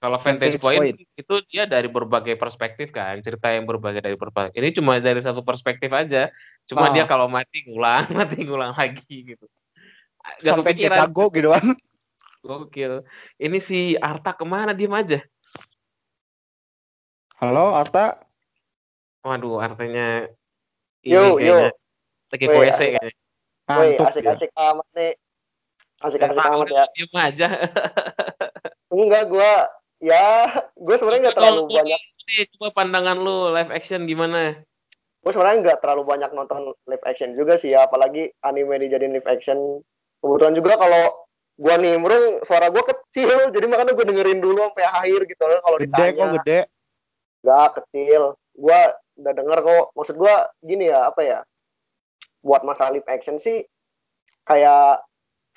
[0.00, 0.96] kalau Vintage point, point.
[0.96, 5.44] itu dia dari berbagai perspektif kan cerita yang berbagai dari berbagai ini cuma dari satu
[5.44, 6.32] perspektif aja
[6.64, 6.92] cuma Ah.
[6.96, 9.44] dia kalau mati ngulang mati ngulang lagi gitu
[10.44, 11.64] Gak sampai dia jago gitu kan.
[12.44, 13.04] Gokil.
[13.40, 15.20] Ini si Arta ke mana diem aja?
[17.40, 18.20] Halo, Arta.
[19.24, 20.28] Waduh, artinya
[21.00, 22.28] Yo, ini kayaknya yo.
[22.28, 23.16] lagi ke WC kayaknya.
[23.70, 25.12] Woi, asik-asik amat nih.
[26.04, 26.84] Asik-asik amat ya.
[26.92, 27.48] diem aja.
[28.92, 29.52] Enggak, gua
[30.00, 32.00] ya gue sebenarnya nggak terlalu banyak.
[32.26, 34.56] nih, coba pandangan lu live action gimana?
[35.20, 39.28] gue sebenarnya nggak terlalu banyak nonton live action juga sih ya apalagi anime dijadiin live
[39.28, 39.84] action.
[40.20, 41.28] Kebetulan juga kalau
[41.60, 45.76] gua nimbrung suara gua kecil jadi makanya gue dengerin dulu sampai akhir gitu loh kalau
[45.76, 46.16] Gede ditanya.
[46.16, 46.58] kok gede.
[47.44, 48.22] nggak kecil.
[48.56, 48.80] Gua
[49.20, 49.86] udah denger kok.
[49.92, 50.34] Maksud gua
[50.64, 51.38] gini ya apa ya?
[52.40, 53.60] Buat masalah live action sih
[54.48, 55.04] kayak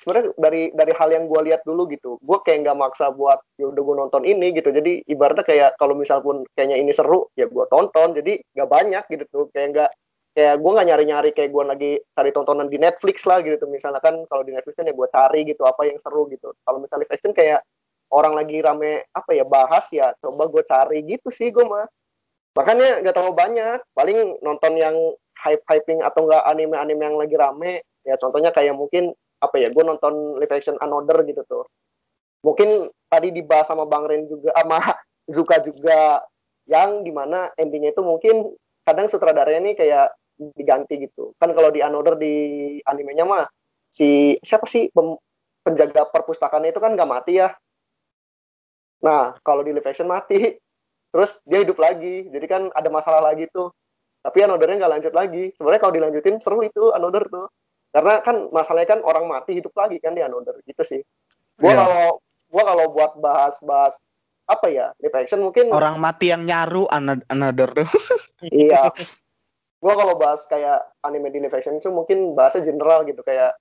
[0.04, 3.72] sebenarnya dari dari hal yang gua lihat dulu gitu gue kayak nggak maksa buat ya
[3.72, 4.68] udah gue nonton ini gitu.
[4.68, 8.12] Jadi ibaratnya kayak kalau misal pun kayaknya ini seru ya gua tonton.
[8.12, 9.44] Jadi nggak banyak gitu tuh.
[9.56, 9.90] Kayak nggak
[10.34, 13.64] kayak gue nggak nyari-nyari kayak gue lagi cari tontonan di Netflix lah gitu.
[13.70, 16.52] Misalnya kan kalau di Netflix kan ya gue cari gitu apa yang seru gitu.
[16.66, 17.64] Kalau misalnya action kayak
[18.12, 21.86] orang lagi rame apa ya bahas ya coba gue cari gitu sih gue mah.
[22.58, 23.78] Makanya nggak terlalu banyak.
[23.94, 24.94] Paling nonton yang
[25.44, 27.72] hype hyping atau enggak anime-anime yang lagi rame
[28.04, 31.64] ya contohnya kayak mungkin apa ya gue nonton live action Another gitu tuh.
[32.44, 34.78] Mungkin tadi dibahas sama Bang Ren juga sama
[35.34, 36.20] Zuka juga
[36.68, 38.52] yang di mana endingnya itu mungkin
[38.84, 41.32] kadang sutradaranya ini kayak diganti gitu.
[41.40, 42.34] Kan kalau di Another di
[42.84, 43.44] animenya mah
[43.88, 44.92] si siapa sih
[45.64, 47.56] penjaga perpustakaannya itu kan nggak mati ya.
[49.00, 50.40] Nah kalau di live action mati.
[51.14, 52.26] Terus dia hidup lagi.
[52.26, 53.70] Jadi kan ada masalah lagi tuh.
[54.20, 55.54] Tapi Another-nya nggak lanjut lagi.
[55.54, 57.46] Sebenarnya kalau dilanjutin seru itu Another tuh
[57.94, 61.00] karena kan masalahnya kan orang mati hidup lagi kan di Another gitu sih
[61.62, 61.78] gua Iya.
[61.78, 62.06] kalau
[62.50, 63.94] gua kalau buat bahas-bahas
[64.44, 67.88] apa ya live action mungkin Orang mati yang nyaru ano- another tuh.
[68.50, 68.90] iya
[69.78, 73.54] gua kalau bahas kayak anime di live action itu mungkin bahasa general gitu kayak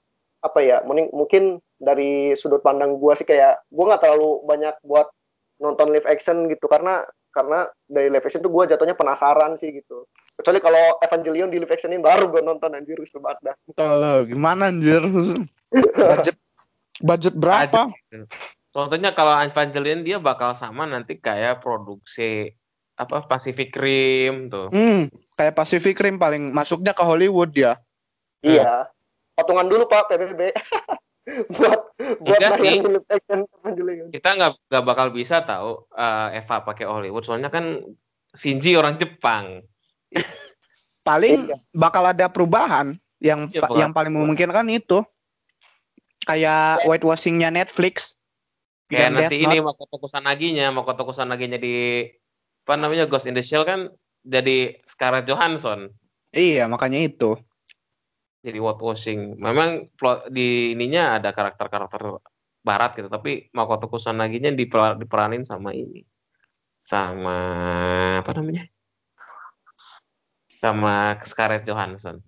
[0.44, 5.08] apa ya mending mungkin dari sudut pandang gua sih kayak gua nggak terlalu banyak buat
[5.62, 10.10] nonton live action gitu karena karena dari live action tuh gua jatuhnya penasaran sih gitu
[10.34, 14.70] kecuali kalau Evangelion di live actionin baru gua nonton anjir seru banget dah Tolong, gimana
[14.70, 15.02] anjir?
[15.72, 16.38] budget
[17.00, 17.90] budget berapa?
[18.70, 22.50] Contohnya kalau Evangelion dia bakal sama nanti kayak produksi
[22.94, 24.70] apa Pacific Rim tuh.
[24.70, 27.78] Hmm, kayak Pacific Rim paling masuknya ke Hollywood ya.
[28.44, 28.86] iya
[29.34, 30.52] potongan dulu pak PBB
[31.56, 31.80] buat
[32.22, 32.70] buat Enggak sih.
[32.76, 37.48] nayangin live action Evangelion Kita nggak nggak bakal bisa tahu eh, Eva pakai Hollywood soalnya
[37.48, 37.82] kan
[38.34, 39.62] Shinji orang Jepang.
[41.04, 41.58] Paling Iya.
[41.76, 45.04] bakal ada perubahan yang Iya, bakal yang paling memungkinkan itu
[46.24, 48.16] kayak whitewashingnya Netflix.
[48.88, 49.68] Kayak Yang nanti Death ini Note.
[49.68, 52.08] Makoto Kusanaginya, Makoto Kusanaginya di
[52.64, 53.92] apa namanya Ghost in the Shell kan
[54.24, 55.92] jadi Scarlett Johansson.
[56.32, 57.36] Iya, makanya itu.
[58.44, 59.40] jadi whitewashing.
[59.40, 62.20] Memang plot di ininya ada karakter-karakter
[62.60, 66.04] barat gitu, tapi Makoto Kusanaginya diper- diperanin sama ini.
[66.84, 67.40] Sama
[68.20, 68.68] apa namanya?
[70.64, 72.24] Sama Scarlett Johansson.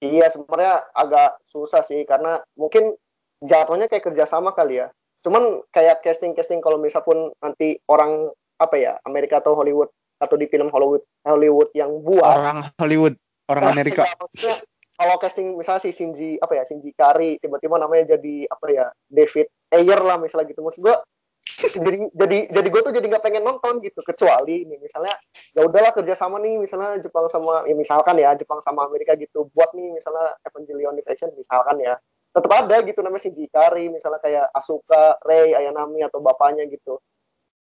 [0.00, 2.96] Iya sebenarnya agak susah sih karena mungkin
[3.44, 4.88] jatuhnya kayak kerjasama kali ya.
[5.20, 10.48] Cuman kayak casting-casting kalau misal pun nanti orang apa ya Amerika atau Hollywood atau di
[10.48, 13.14] film Hollywood Hollywood yang buat Orang Hollywood,
[13.52, 14.08] orang Nah, Amerika.
[14.32, 14.56] iya,
[14.96, 19.52] kalau casting misalnya si Shinji apa ya Shinji Kari tiba-tiba namanya jadi apa ya David
[19.68, 21.04] Ayer lah misalnya gitu maksud gua
[21.46, 25.14] jadi jadi jadi gue tuh jadi nggak pengen nonton gitu kecuali ini misalnya
[25.54, 29.46] ya udahlah kerja sama nih misalnya Jepang sama ya misalkan ya Jepang sama Amerika gitu
[29.54, 31.94] buat nih misalnya Evangelion Action misalkan ya.
[32.36, 37.00] Tetap ada gitu namanya Shinji Kari misalnya kayak Asuka Rei Ayanami atau bapaknya gitu.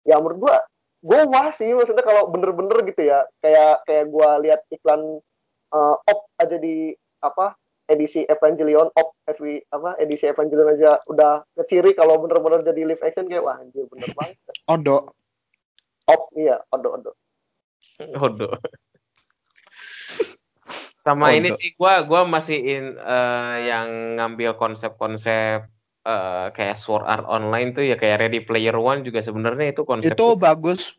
[0.07, 0.55] Ya menurut gua
[1.01, 5.17] gue wah sih maksudnya kalau bener-bener gitu ya kayak kayak gue lihat iklan
[5.73, 6.93] eh, op aja di
[7.25, 7.57] apa
[7.91, 13.27] edisi Evangelion op FW apa edisi Evangelion aja udah keciri kalau bener-bener jadi live action
[13.27, 15.11] kayak wah anjir bener banget Odo.
[16.07, 17.11] op iya odo odo
[18.17, 18.49] Odo.
[21.01, 21.37] Sama Odo.
[21.37, 25.65] ini sih gua gua masih in, eh, yang ngambil konsep-konsep
[26.01, 30.13] eh, kayak Sword Art Online tuh ya kayak Ready Player One juga sebenarnya itu konsep
[30.13, 30.97] Itu bagus.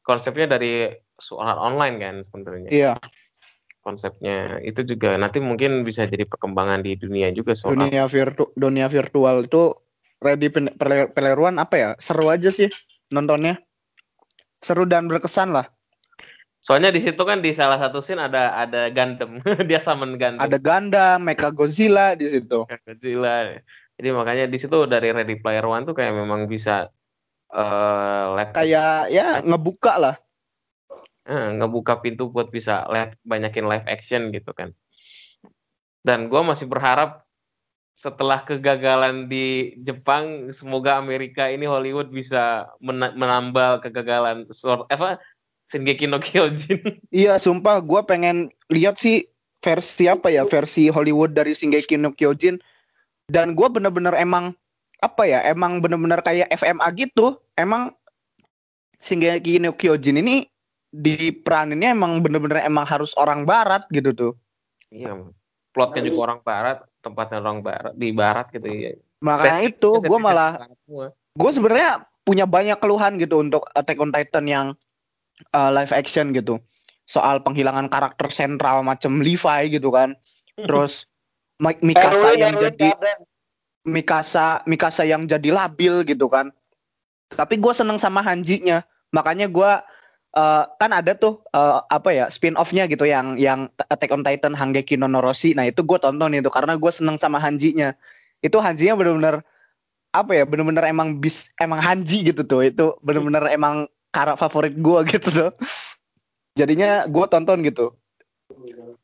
[0.00, 2.68] konsepnya dari Sword Art Online kan sebenarnya.
[2.72, 2.92] Iya.
[3.86, 8.90] Konsepnya itu juga nanti mungkin bisa jadi perkembangan di dunia juga soal Dunia virtu dunia
[8.90, 9.78] virtual itu
[10.18, 10.50] Ready
[11.38, 11.90] One apa ya?
[12.02, 12.66] Seru aja sih
[13.14, 13.62] nontonnya.
[14.58, 15.70] Seru dan berkesan lah.
[16.66, 19.38] Soalnya di situ kan di salah satu scene ada ada Gundam,
[19.70, 20.42] dia summon Gundam.
[20.42, 22.66] Ada Gundam, Mecha Godzilla di situ.
[22.90, 23.62] Gila.
[23.94, 26.90] Jadi makanya di situ dari Ready Player One tuh kayak memang bisa
[27.54, 30.14] eh live Kayak ya ngebuka lah.
[31.26, 34.70] Eh, ngebuka pintu buat bisa live banyakin live action gitu kan.
[36.06, 37.26] Dan gua masih berharap
[37.96, 45.16] setelah kegagalan di Jepang, semoga Amerika ini Hollywood bisa mena- menambal kegagalan Sword- apa
[45.72, 46.78] Shingeki no Kyojin.
[47.10, 49.26] Iya, sumpah gue pengen lihat sih
[49.64, 52.60] versi apa ya, versi Hollywood dari Shingeki no Kyojin.
[53.26, 54.54] Dan gue bener-bener emang
[55.00, 57.40] apa ya, emang bener-bener kayak FMA gitu.
[57.56, 57.96] Emang
[59.00, 60.44] Shingeki no Kyojin ini
[60.96, 64.32] diperaninnya emang bener-bener emang harus orang barat gitu tuh.
[64.88, 65.28] Iya,
[65.76, 68.92] plotnya juga orang barat, tempatnya orang barat di barat gitu ya.
[69.20, 70.56] Makanya itu gue malah
[71.36, 74.66] gue sebenarnya punya banyak keluhan gitu untuk Attack on Titan yang
[75.52, 76.58] uh, live action gitu
[77.06, 80.18] soal penghilangan karakter sentral macam Levi gitu kan
[80.58, 81.06] terus
[81.62, 82.90] Mi- Mikasa yang jadi.
[83.86, 86.50] Mikasa Mikasa yang jadi labil gitu kan
[87.30, 88.82] tapi gue seneng sama Hanji-nya
[89.14, 89.70] makanya gue
[90.36, 94.52] uh, kan ada tuh uh, apa ya spin off-nya gitu yang yang Attack on Titan
[94.52, 95.56] Hangeki no Noroshi.
[95.56, 97.96] Nah itu gue tonton itu karena gue seneng sama Hanji-nya.
[98.44, 99.42] Itu Hanji-nya bener-bener
[100.12, 102.62] apa ya bener-bener emang bis emang Hanji gitu tuh.
[102.68, 105.50] Itu bener-bener emang cara favorit gue gitu tuh.
[106.54, 107.96] Jadinya gue tonton gitu.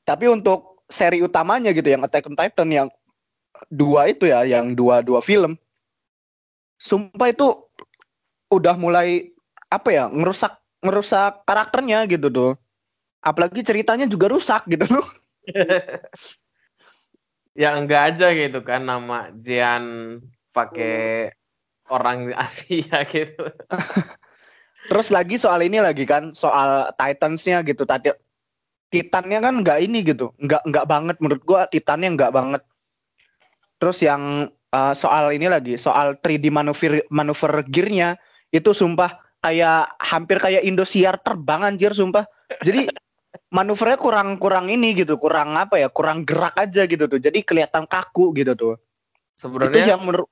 [0.05, 2.89] Tapi untuk seri utamanya gitu yang Attack on Titan yang
[3.73, 5.57] dua itu ya yang dua dua film.
[6.77, 7.47] Sumpah itu
[8.53, 9.33] udah mulai
[9.73, 12.53] apa ya ngerusak ngerusak karakternya gitu tuh
[13.23, 15.07] apalagi ceritanya juga rusak gitu loh
[17.63, 20.19] ya enggak aja gitu kan nama Jian
[20.53, 21.33] pakai
[21.89, 23.45] orang Asia gitu.
[24.89, 28.13] Terus lagi soal ini lagi kan soal Titans-nya gitu tadi
[28.93, 32.63] Titannya kan nggak ini gitu, nggak nggak banget menurut gua Titannya nggak banget.
[33.81, 38.21] Terus yang uh, soal ini lagi soal 3D manuver manuver gearnya
[38.53, 42.25] itu sumpah kayak hampir kayak Indosiar terbang anjir sumpah.
[42.63, 42.87] Jadi
[43.51, 47.19] manuvernya kurang kurang ini gitu, kurang apa ya, kurang gerak aja gitu tuh.
[47.19, 48.75] Jadi kelihatan kaku gitu tuh.
[48.79, 50.31] Itu Sebenarnya yang menurut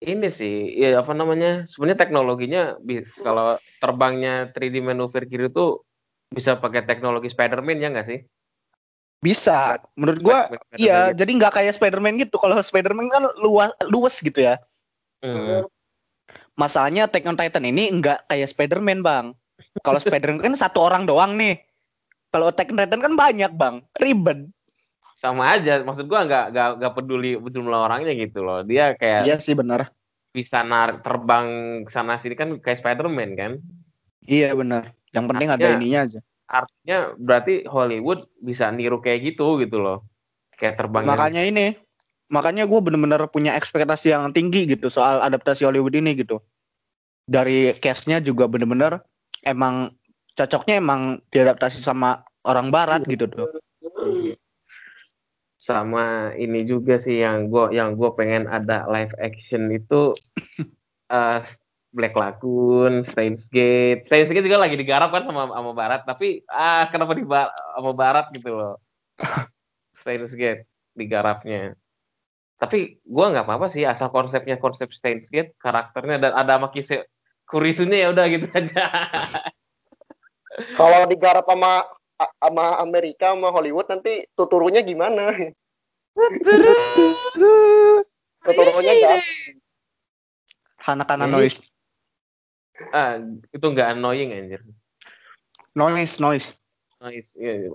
[0.00, 1.68] ini sih, ya apa namanya?
[1.68, 2.62] Sebenarnya teknologinya
[3.20, 5.84] kalau terbangnya 3D maneuver kiri itu
[6.32, 8.20] bisa pakai teknologi Spider-Man ya nggak sih?
[9.26, 9.82] bisa.
[9.98, 11.16] Menurut gua Spider-Man Iya, gitu.
[11.24, 12.36] jadi nggak kayak Spider-Man gitu.
[12.38, 14.60] Kalau Spider-Man kan luas, luas gitu ya.
[15.24, 15.66] Hmm.
[16.56, 19.36] Masalahnya Attack on Titan ini nggak kayak Spider-Man, Bang.
[19.84, 21.60] Kalau Spider-Man kan satu orang doang nih.
[22.32, 23.84] Kalau Attack on Titan kan banyak, Bang.
[23.92, 24.48] Ribet.
[25.16, 28.64] Sama aja, maksud gua nggak nggak nggak peduli jumlah orangnya gitu loh.
[28.64, 29.92] Dia kayak Iya sih benar.
[30.32, 31.48] bisa nar terbang
[31.88, 33.52] sana sini kan kayak Spider-Man kan.
[34.24, 34.92] Iya benar.
[35.16, 36.20] Yang penting ada Artinya- ininya aja.
[36.46, 40.04] Artinya berarti Hollywood bisa niru kayak gitu gitu loh.
[40.52, 41.66] Kayak terbangnya Makanya ini,
[42.26, 46.42] makanya gue bener-bener punya ekspektasi yang tinggi gitu soal adaptasi Hollywood ini gitu.
[47.26, 49.02] Dari cast-nya juga bener-bener
[49.42, 49.94] emang
[50.38, 53.48] cocoknya emang diadaptasi sama orang Barat gitu tuh.
[55.56, 60.14] sama ini juga sih yang gua yang gua pengen ada live action itu
[61.10, 61.42] eh
[61.96, 64.04] Black Lagoon, Steins Gate.
[64.04, 67.96] Steins Gate juga lagi digarap kan sama sama Barat, tapi ah kenapa di Ba- sama
[67.96, 68.76] Barat gitu loh.
[70.04, 71.72] Steins Gate digarapnya.
[72.56, 77.04] Tapi gua nggak apa-apa sih asal konsepnya konsep Steins Gate, karakternya dan ada Makise
[77.46, 79.06] Kurisunya ya udah gitu aja.
[80.74, 81.84] Kalau digarap sama
[82.16, 85.36] sama Amerika sama Hollywood nanti tuturunya gimana?
[88.40, 89.20] Tuturunya gak
[90.80, 91.58] Hana-hana Ini- noise.
[92.94, 93.18] ah,
[93.52, 94.62] itu nggak annoying anjir.
[95.76, 96.48] Noise, noise.
[97.04, 97.36] Nice.
[97.36, 97.70] Iya, iya.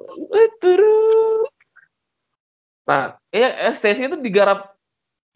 [2.85, 4.73] Nah, ya STC itu digarap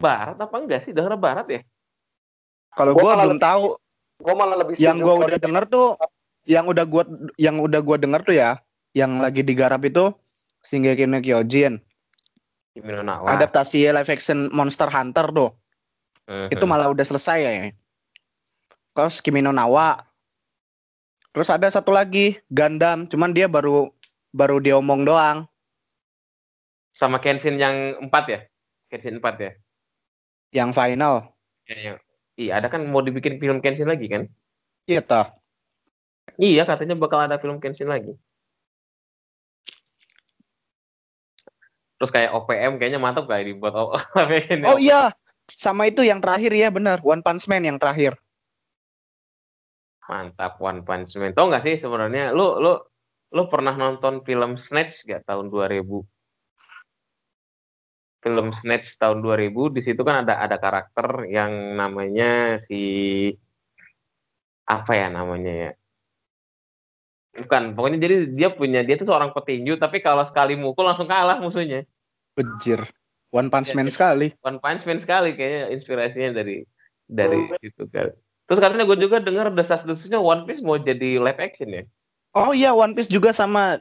[0.02, 0.92] barat apa enggak sih?
[0.92, 1.60] Daerah barat ya?
[2.76, 3.64] Kalau Gua gue kalau belum tahu.
[4.16, 5.88] Gue malah lebih yang gua udah di- denger tuh
[6.48, 7.04] yang udah gua
[7.36, 8.50] yang udah gua denger tuh ya
[8.96, 10.14] yang lagi digarap itu
[10.64, 11.84] Shingeki no Kyojin
[13.28, 15.50] adaptasi live action Monster Hunter tuh
[16.26, 16.48] Mhm.
[16.48, 17.52] itu malah udah selesai ya
[18.96, 20.00] terus Kimi no Nawa
[21.36, 23.92] terus ada satu lagi Gundam cuman dia baru
[24.32, 25.44] baru diomong doang
[26.96, 28.40] sama Kenshin yang empat ya?
[28.88, 29.52] Kenshin 4 ya?
[30.54, 31.36] yang final
[31.68, 32.00] Ya, yang-
[32.36, 34.24] Iya, ada kan mau dibikin film Kenshin lagi kan?
[34.84, 35.28] iya toh
[36.36, 38.12] Iya, katanya bakal ada film Kenshin lagi.
[41.96, 44.68] Terus kayak OPM kayaknya mantap kayak dibuat OPM.
[44.68, 45.12] oh iya
[45.48, 48.16] sama itu yang terakhir ya benar One Punch Man yang terakhir
[50.06, 51.32] Mantap One Punch Man.
[51.34, 52.78] Tau nggak sih sebenarnya lu lu
[53.34, 55.82] lu pernah nonton film Snatch gak tahun 2000?
[58.26, 62.82] Film Snatch tahun 2000 di situ kan ada ada karakter yang namanya si
[64.66, 65.70] apa ya namanya ya?
[67.38, 71.38] Bukan, pokoknya jadi dia punya dia tuh seorang petinju tapi kalau sekali mukul langsung kalah
[71.38, 71.86] musuhnya.
[72.34, 72.82] Bejir
[73.30, 73.94] One Punch Iya, Man iya.
[73.94, 76.66] sekali One Punch Man sekali kayaknya inspirasinya dari
[77.06, 78.10] dari situ kan.
[78.50, 81.86] Terus katanya gue juga dengar desas-desusnya One Piece mau jadi live action ya.
[82.34, 83.78] Oh iya One Piece juga sama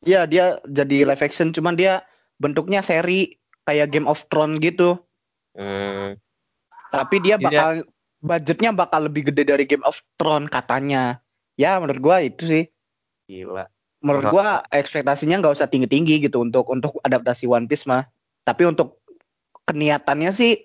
[0.00, 2.00] ya dia jadi live action cuman dia
[2.40, 4.98] bentuknya seri kayak Game of Thrones gitu
[5.52, 6.16] Hmm.
[6.88, 7.84] tapi dia bakal
[8.24, 11.20] budgetnya bakal lebih gede dari Game of Thrones katanya
[11.60, 12.64] ya menurut gua itu sih
[13.28, 13.68] Gila.
[14.00, 18.08] menurut gua ekspektasinya nggak usah tinggi tinggi gitu untuk untuk adaptasi One Piece mah
[18.48, 19.04] tapi untuk
[19.68, 20.56] keniatannya sih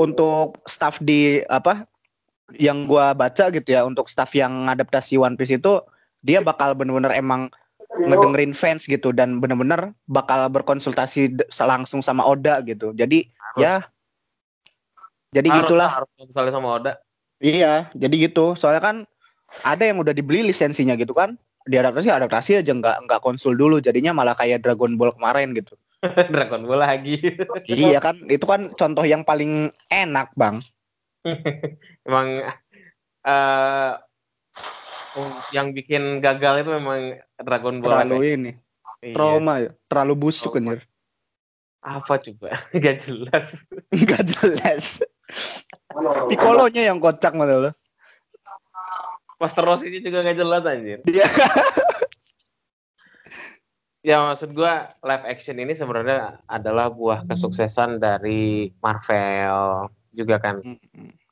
[0.00, 1.84] untuk staff di apa
[2.56, 5.84] yang gua baca gitu ya untuk staff yang adaptasi One Piece itu
[6.24, 7.52] dia bakal bener-bener emang
[7.92, 13.28] ngedengerin fans gitu dan bener-bener bakal berkonsultasi langsung sama Oda gitu jadi
[13.60, 13.84] ya
[15.32, 16.92] jadi Harus gitulah lah, harus misalnya sama Oda.
[17.40, 18.52] Iya, jadi gitu.
[18.52, 18.96] Soalnya kan
[19.64, 21.40] ada yang udah dibeli lisensinya gitu kan.
[21.64, 23.80] Diadaptasi adaptasi aja nggak nggak konsul dulu.
[23.80, 25.74] Jadinya malah kayak Dragon Ball kemarin gitu.
[26.32, 27.16] Dragon Ball lagi.
[27.66, 30.60] iya kan, itu kan contoh yang paling enak bang.
[32.06, 32.36] Emang
[33.22, 33.92] eh
[35.50, 37.00] yang bikin gagal itu memang
[37.36, 37.88] Dragon Ball.
[38.04, 38.52] Terlalu ini,
[39.02, 39.14] Iya.
[39.18, 40.78] trauma ya, terlalu busuk Trauma.
[40.78, 40.86] anjir.
[41.82, 42.48] Apa coba?
[42.78, 43.46] Gak jelas.
[43.90, 44.84] Nggak jelas.
[46.30, 47.70] Piccolonya yang kocak malah lo.
[49.42, 51.02] Master Rossi juga gak jelas anjir.
[51.02, 51.26] Dia
[54.02, 60.58] Ya maksud gua live action ini sebenarnya adalah buah kesuksesan dari Marvel juga kan.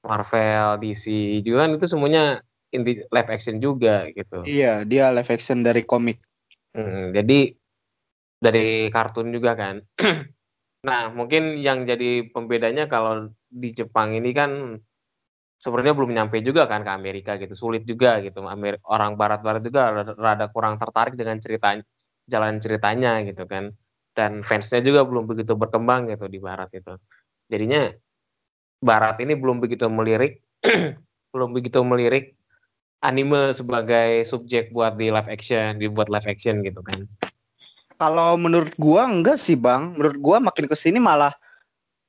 [0.01, 1.07] Marvel, DC
[1.43, 4.47] juga kan itu semuanya inti live action juga gitu.
[4.47, 6.23] iya, dia live action dari komik.
[6.71, 7.55] Hmm, jadi
[8.41, 9.83] dari kartun juga kan.
[10.89, 14.79] nah, mungkin yang jadi pembedanya kalau di Jepang ini kan
[15.61, 17.53] sebenarnya belum nyampe juga kan ke Amerika gitu.
[17.59, 18.41] Sulit juga gitu.
[18.47, 21.77] Amer- orang barat-barat juga rada, rada kurang tertarik dengan cerita
[22.31, 23.75] jalan ceritanya gitu kan.
[24.17, 26.97] Dan fansnya juga belum begitu berkembang gitu di barat itu.
[27.51, 27.93] Jadinya
[28.81, 30.41] barat ini belum begitu melirik
[31.37, 32.40] belum begitu melirik
[33.01, 37.09] anime sebagai subjek buat di live action, dibuat live action gitu kan.
[38.01, 39.97] Kalau menurut gua enggak sih bang.
[39.97, 41.33] Menurut gua makin ke sini malah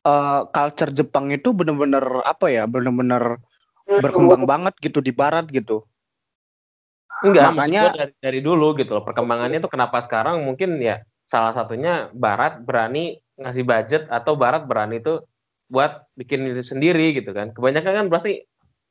[0.04, 3.40] eh, culture Jepang itu bener-bener apa ya, bener-bener
[3.88, 5.84] berkembang banget gitu di barat gitu.
[7.22, 9.04] Enggak, Makanya- dari, dari dulu gitu loh.
[9.06, 15.00] Perkembangannya tuh kenapa sekarang mungkin ya salah satunya Barat berani ngasih budget atau Barat berani
[15.00, 15.24] tuh
[15.72, 17.54] buat bikin itu sendiri gitu kan.
[17.54, 18.44] Kebanyakan kan berarti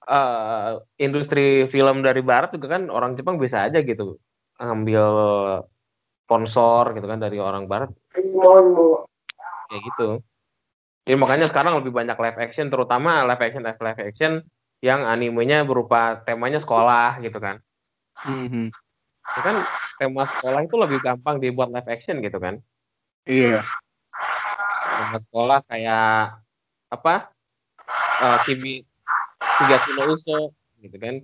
[0.08, 0.70] eh,
[1.02, 4.16] industri film dari Barat juga kan orang Jepang bisa aja gitu
[4.60, 5.04] ngambil
[6.24, 7.90] sponsor gitu kan dari orang Barat
[9.70, 10.08] kayak gitu.
[11.06, 14.32] Jadi makanya sekarang lebih banyak live action, terutama live action live action
[14.84, 17.58] yang animenya berupa temanya sekolah gitu kan.
[18.28, 18.68] Mhm.
[19.30, 19.56] Ya kan
[19.96, 22.60] tema sekolah itu lebih gampang dibuat live action gitu kan.
[23.24, 23.64] Iya.
[25.00, 26.40] Tema sekolah kayak
[26.90, 27.14] apa?
[28.20, 28.84] Eh Kimi
[29.60, 30.40] Tiga Kilo Uso
[30.80, 31.14] gitu kan.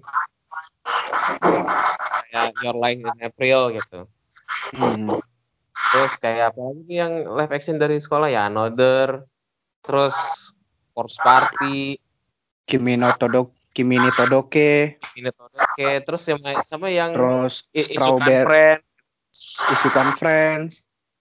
[2.29, 4.01] Kayak Your Life in April gitu.
[4.77, 5.17] Mhm.
[5.87, 9.25] Terus kayak apa lagi yang live action dari sekolah ya Another.
[9.81, 10.17] Terus
[10.93, 11.97] Force Party,
[12.67, 18.85] Kimi no Todok, Kimi ni Todoke, ini Todoke, terus sama sama yang terus Strawberry, Friends,
[19.71, 20.73] Isukan Friends.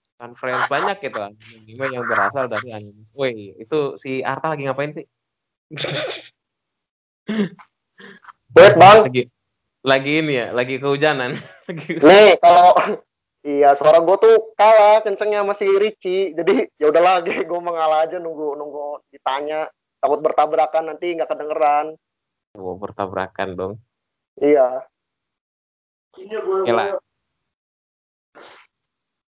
[0.01, 3.05] Isukan Friends banyak gitu anime yang berasal dari anime.
[3.13, 5.05] Woi, itu si Arta lagi ngapain sih?
[8.55, 9.23] Wait bang, Lagi
[9.85, 11.37] lagi ini ya, lagi kehujanan.
[11.69, 12.73] Lagi- nih kalau
[13.45, 18.17] iya suara gue tuh kalah kencengnya masih Ricci, jadi ya udah lagi gue mengalah aja
[18.17, 19.69] nunggu nunggu ditanya
[20.01, 21.97] takut bertabrakan nanti nggak kedengeran.
[22.57, 23.73] Wow, bertabrakan dong.
[24.41, 24.85] Iya.
[26.15, 26.97] Oke lah.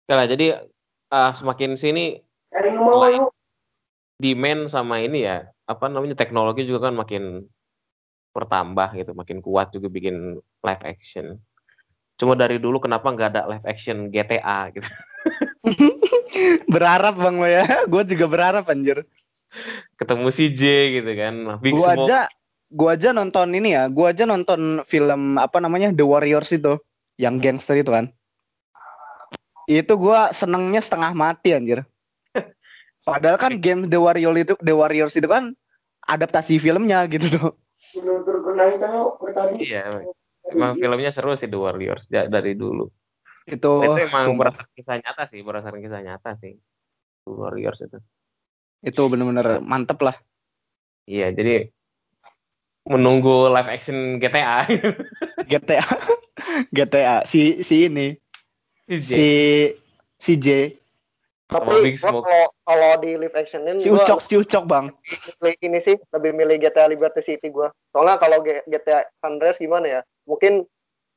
[0.05, 0.67] Oke lah, jadi
[1.09, 2.19] ah, semakin sini
[4.19, 7.47] demand sama ini ya, apa namanya teknologi juga kan makin
[8.35, 11.39] bertambah gitu, makin kuat juga bikin live action.
[12.19, 14.87] Cuma dari dulu kenapa nggak ada live action GTA gitu?
[16.73, 17.63] berharap bang lo ya.
[17.91, 19.07] Gue juga berharap anjir.
[19.95, 20.61] Ketemu si J
[20.99, 22.03] gitu kan, Big gue Smoke.
[22.03, 22.27] aja
[22.75, 23.87] gue aja nonton ini ya.
[23.87, 26.75] Gue aja nonton film apa namanya The Warriors itu.
[27.15, 28.11] Yang gangster itu kan.
[29.71, 31.87] Itu gue senengnya setengah mati anjir.
[33.07, 35.55] Padahal kan game The Warriors itu The Warriors itu kan
[36.03, 37.51] adaptasi filmnya gitu tuh
[39.61, 39.83] Iya,
[40.51, 42.89] emang filmnya seru sih The Warriors dari dulu.
[43.45, 44.49] itu itu emang sumpah.
[44.49, 46.53] berdasarkan kisah nyata sih, berdasarkan kisah nyata sih.
[47.25, 47.99] The Warriors itu.
[48.85, 50.13] itu bener-bener mantep lah
[51.09, 51.69] Iya, jadi
[52.85, 54.65] menunggu live action GTA.
[55.49, 55.85] GTA
[56.73, 58.17] GTA si si ini
[58.85, 59.29] Si si
[60.21, 60.77] si J
[61.55, 62.21] Tapi kalau
[62.67, 64.85] kalau di live actionin si Ucok si Ucok bang
[65.39, 67.71] milih ini sih lebih milih GTA Liberty City gua.
[67.95, 70.01] Soalnya kalau GTA San Andreas gimana ya?
[70.27, 70.67] Mungkin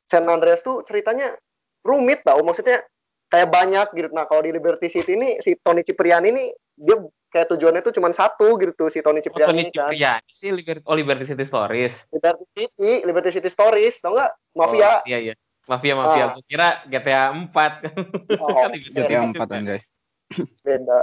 [0.07, 1.35] San Andreas tuh ceritanya
[1.83, 2.87] rumit tau maksudnya
[3.29, 4.09] kayak banyak gitu.
[4.15, 6.45] Nah, kalau di Liberty City ini si Tony Cipriani ini
[6.79, 6.97] dia
[7.29, 9.93] kayak tujuannya tuh cuma satu gitu si Tony Oh, Cipriani Tony ini kan.
[9.93, 11.95] Cipriani sih Liberty, oh, Liberty City Stories.
[12.09, 14.31] Liberty City, Liberty City Stories, tau nggak?
[14.57, 15.05] Mafia.
[15.05, 15.35] Oh, iya, iya.
[15.69, 16.25] Mafia, mafia.
[16.25, 16.29] Ah.
[16.33, 18.41] Gue kira GTA 4.
[18.41, 19.61] Oh, Kan GTA City 4 kan.
[19.61, 19.81] anjay
[20.67, 21.01] beda.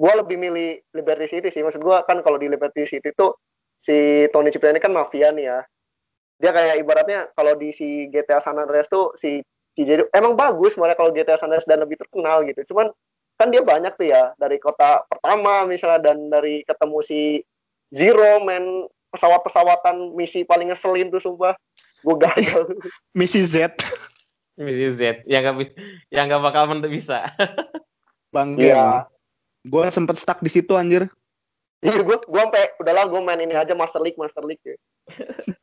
[0.00, 1.60] Gua lebih milih Liberty City sih.
[1.60, 3.36] Maksud gua kan kalau di Liberty City tuh
[3.80, 5.58] si Tony Cipriani kan mafia nih ya.
[6.40, 9.44] Dia kayak ibaratnya kalau di si GTA San Andreas tuh si
[9.76, 12.72] si jadi emang bagus malah kalau GTA San Andreas dan lebih terkenal gitu.
[12.72, 12.88] Cuman
[13.40, 17.40] kan dia banyak tuh ya dari kota pertama misalnya dan dari ketemu si
[17.90, 21.56] Zero main pesawat-pesawatan misi paling ngeselin tuh sumpah.
[22.00, 22.72] Gue gagal.
[23.18, 23.76] misi Z
[24.60, 25.72] Misi Z yang gak,
[26.12, 27.32] yang gak bakal bisa.
[28.30, 29.10] bang Iya.
[29.62, 31.10] gue sempet stuck di situ anjir
[31.80, 34.76] Iya gue gue sampai udahlah gue main ini aja Master League Master League ya.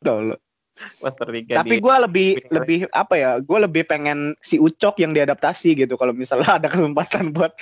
[0.01, 0.33] Lo.
[1.03, 3.31] Master Liga Tapi gue lebih lebih apa ya?
[3.41, 5.97] Gue lebih pengen si Ucok yang diadaptasi gitu.
[5.97, 7.53] Kalau misalnya ada kesempatan buat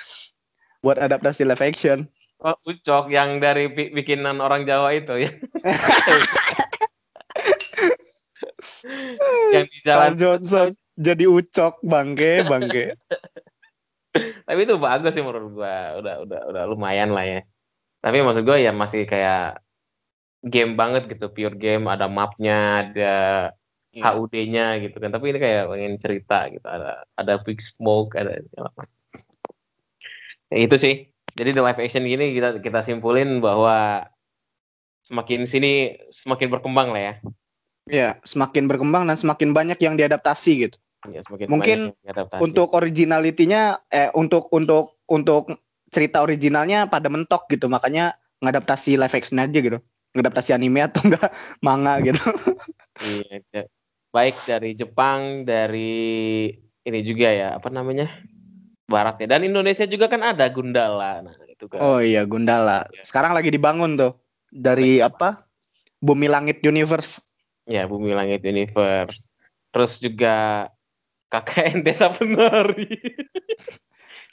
[0.80, 2.08] buat adaptasi live action.
[2.44, 5.32] Oh, Ucok yang dari bi- bikinan orang Jawa itu ya.
[9.56, 12.96] yang di jalan Carl Johnson jadi Ucok bangke bangke.
[14.48, 16.00] Tapi itu bagus sih menurut gua.
[16.00, 17.40] Udah udah udah lumayan lah ya.
[18.00, 19.60] Tapi maksud gua ya masih kayak
[20.46, 21.32] game banget gitu.
[21.32, 23.16] Pure game ada mapnya ada
[23.96, 24.12] Iya.
[24.12, 25.10] HUD-nya gitu kan.
[25.16, 26.68] Tapi ini kayak pengen cerita gitu.
[26.68, 28.36] Ada ada big smoke ada
[30.52, 31.08] ya, itu sih.
[31.36, 34.04] Jadi di live action gini kita kita simpulin bahwa
[35.08, 37.14] semakin sini semakin berkembang lah ya.
[37.86, 40.78] Ya, semakin berkembang dan semakin banyak yang diadaptasi gitu.
[41.12, 41.94] Ya, Mungkin.
[42.42, 45.54] Untuk originalitinya eh untuk untuk untuk
[45.94, 47.70] cerita originalnya pada mentok gitu.
[47.70, 49.80] Makanya ngadaptasi live action aja gitu.
[50.16, 51.30] Ngadaptasi anime atau enggak
[51.62, 52.22] manga gitu.
[53.04, 53.70] Iya, ja-
[54.16, 56.48] baik dari Jepang, dari
[56.88, 58.08] ini juga ya, apa namanya?
[58.86, 59.28] Barat ya.
[59.36, 61.20] Dan Indonesia juga kan ada Gundala.
[61.26, 61.80] Nah, itu kan.
[61.82, 62.88] Oh iya, Gundala.
[63.02, 64.14] Sekarang lagi dibangun tuh
[64.54, 65.44] dari apa?
[66.00, 67.26] Bumi Langit Universe.
[67.66, 69.26] Ya, Bumi Langit Universe.
[69.74, 70.70] Terus juga
[71.32, 72.90] KKN Desa Penari.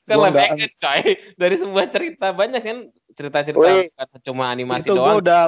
[0.03, 1.03] kan nggak- action coy.
[1.39, 2.79] Dari sebuah cerita banyak kan
[3.15, 3.71] cerita-cerita
[4.25, 5.21] cuma animasi itu gue doang.
[5.21, 5.43] udah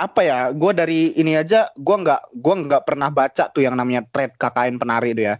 [0.00, 4.02] apa ya gue dari ini aja gue nggak gua nggak pernah baca tuh yang namanya
[4.08, 5.36] thread KKN penari itu ya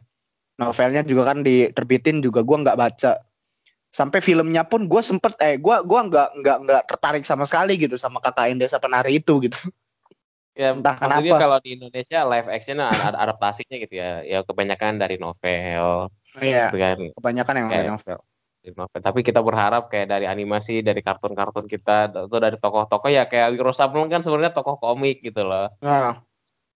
[0.60, 3.24] novelnya juga kan diterbitin juga gue nggak baca
[3.88, 7.96] sampai filmnya pun gue sempet eh gue gua nggak nggak nggak tertarik sama sekali gitu
[7.96, 9.58] sama KKN desa penari itu gitu
[10.52, 11.44] Ya, Entah maksudnya kenapa.
[11.48, 14.20] kalau di Indonesia live action ada ada adaptasinya gitu ya.
[14.20, 16.12] Ya kebanyakan dari novel,
[16.44, 16.98] iya gitu kan.
[17.16, 18.18] kebanyakan yang dari novel
[18.60, 19.00] Dari novel.
[19.00, 23.72] Tapi kita berharap kayak dari animasi, dari kartun-kartun kita, atau dari tokoh-tokoh ya kayak Wiro
[23.72, 25.72] Sableng kan sebenarnya tokoh komik gitu loh.
[25.80, 26.20] nah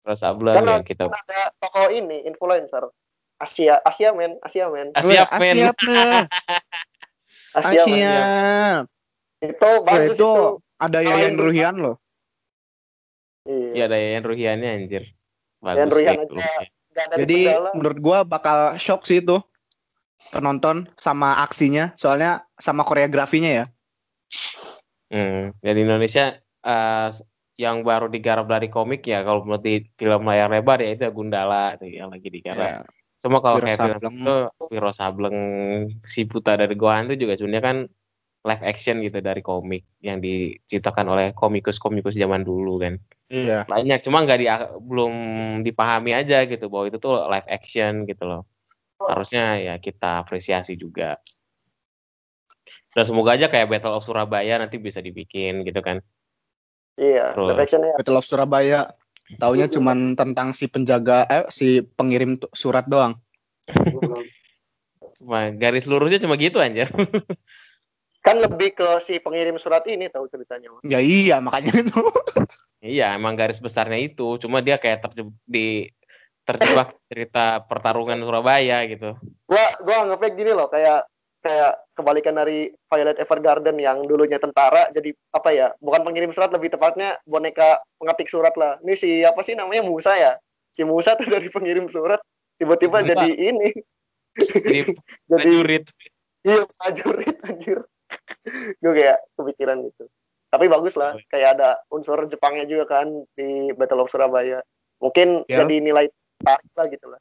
[0.01, 2.89] Wiro Sableng Kan yang kita Kan ada tokoh ini influencer
[3.37, 5.53] Asia Asia men Asia men Asia men.
[5.53, 6.25] Asia men.
[7.61, 7.85] Asia.
[7.85, 8.17] Asia
[9.45, 10.33] itu Weh, bagus itu itu,
[10.81, 12.01] ada Yayan Ruhian loh
[13.47, 13.71] Iya.
[13.73, 15.05] Iya ada Yayan Ruhiannya anjir.
[15.63, 16.65] Bagus Yayan Ruhian sih, aja.
[17.17, 17.71] Jadi Gundala.
[17.77, 19.39] menurut gua bakal shock sih itu
[20.35, 23.65] penonton sama aksinya, soalnya sama koreografinya ya.
[25.13, 27.09] Hmm, dari Indonesia eh,
[27.57, 31.79] yang baru digarap dari komik ya kalau menurut di film layar lebar ya itu Gundala
[31.81, 32.85] tuh yang lagi digarap.
[32.85, 32.97] Ya.
[33.17, 34.37] Semua kalau kayak film itu
[34.69, 35.39] Wiro Sableng,
[36.05, 37.79] si Puta dari Gohan itu juga sebenarnya kan
[38.47, 42.95] live action gitu dari komik yang diciptakan oleh komikus-komikus zaman dulu kan
[43.27, 43.67] Iya.
[43.67, 44.47] banyak cuma nggak di
[44.87, 45.15] belum
[45.67, 48.43] dipahami aja gitu bahwa itu tuh live action gitu loh
[49.03, 51.19] harusnya ya kita apresiasi juga
[52.95, 56.01] dan semoga aja kayak Battle of Surabaya nanti bisa dibikin gitu kan
[56.97, 57.53] Iya, Terus.
[57.53, 58.81] live actionnya Battle of Surabaya.
[59.37, 63.21] Taunya cuman tentang si penjaga eh si pengirim surat doang.
[65.17, 66.93] cuma garis lurusnya cuma gitu anjir
[68.27, 70.75] kan lebih ke si pengirim surat ini tahu ceritanya.
[70.75, 70.83] Mas.
[70.83, 72.03] Ya iya makanya itu.
[72.83, 75.95] iya emang garis besarnya itu cuma dia kayak terjebak di
[76.43, 79.15] terjebak cerita pertarungan Surabaya gitu
[79.47, 81.07] Gua gua anggapnya gini loh, kayak
[81.39, 85.71] kayak kebalikan dari Violet Evergarden yang dulunya tentara jadi apa ya?
[85.79, 88.83] Bukan pengirim surat lebih tepatnya boneka pengetik surat lah.
[88.83, 90.35] Ini si apa sih namanya Musa ya?
[90.75, 92.19] Si Musa tuh dari pengirim surat
[92.59, 93.71] tiba-tiba jadi ini.
[94.35, 94.91] jadi
[95.31, 95.85] jadi prajurit
[96.43, 97.79] iya prajurit anjir.
[98.83, 100.07] gue kayak kepikiran gitu.
[100.47, 104.63] Tapi bagus lah, kayak ada unsur Jepangnya juga kan di Battle of Surabaya.
[105.03, 105.63] Mungkin Ya.
[105.63, 106.07] jadi nilai
[106.41, 107.21] tarik lah gitu lah.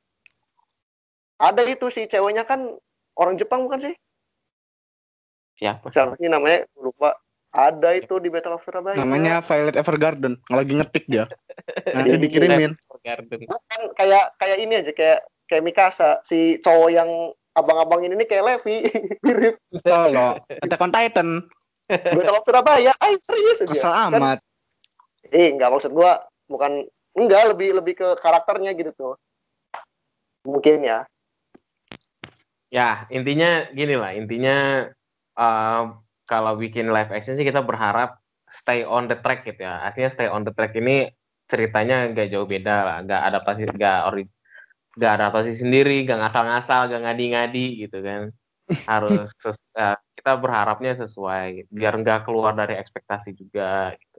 [1.41, 2.79] Ada itu si ceweknya kan
[3.19, 3.95] orang Jepang bukan sih?
[5.55, 6.67] siapa Siapa sih namanya?
[6.75, 7.15] Lupa.
[7.55, 8.99] Ada itu di Battle of Surabaya.
[8.99, 10.35] Namanya Violet Evergarden.
[10.51, 11.23] Lagi ngetik dia.
[11.95, 12.75] Nanti dikirimin.
[12.99, 17.09] Garden Bukan kayak kayak ini aja kayak kayak Mikasa si cowok yang
[17.55, 18.75] abang-abang ini nih kayak Levi
[19.25, 20.43] mirip Tolong.
[20.61, 21.29] Attack on Titan.
[21.87, 22.91] Battle of Surabaya.
[22.99, 23.71] Ay serius aja.
[23.71, 24.39] Kesel Kan- amat.
[25.31, 26.85] Eh, nggak maksud gua bukan
[27.15, 29.13] enggak lebih lebih ke karakternya gitu tuh.
[30.45, 31.07] Mungkin ya.
[32.69, 34.89] ya intinya gini lah intinya
[35.33, 35.83] eh,
[36.27, 38.19] kalau bikin live action sih kita berharap
[38.61, 41.07] stay on the track gitu ya artinya stay on the track ini
[41.45, 44.23] ceritanya nggak jauh beda lah nggak adaptasi nggak ori
[44.95, 48.21] nggak adaptasi sendiri nggak ngasal-ngasal nggak ngadi-ngadi gitu kan
[48.91, 51.69] harus ses- eh, kita berharapnya sesuai gitu.
[51.75, 54.17] biar nggak keluar dari ekspektasi juga gitu.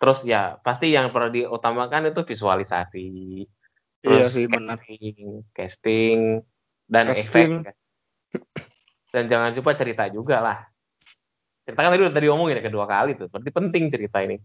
[0.00, 3.06] terus ya pasti yang perlu diutamakan itu visualisasi
[4.04, 4.76] Iya terus sih benar.
[4.84, 6.18] casting, casting
[6.84, 7.64] dan Casting.
[7.64, 7.74] efek
[9.14, 10.58] dan jangan lupa cerita juga lah
[11.64, 14.36] cerita kan tadi udah tadi ngomongin ya kedua kali tuh berarti penting cerita ini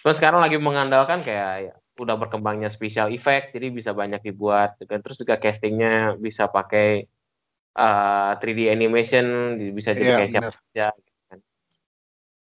[0.00, 4.88] terus sekarang lagi mengandalkan kayak ya, udah berkembangnya special effect jadi bisa banyak dibuat gitu
[4.88, 5.00] kan.
[5.00, 7.08] terus juga castingnya bisa pakai
[7.76, 9.24] eh, 3D animation
[9.72, 11.38] bisa jadi Iya, kayak siapa saja gitu kan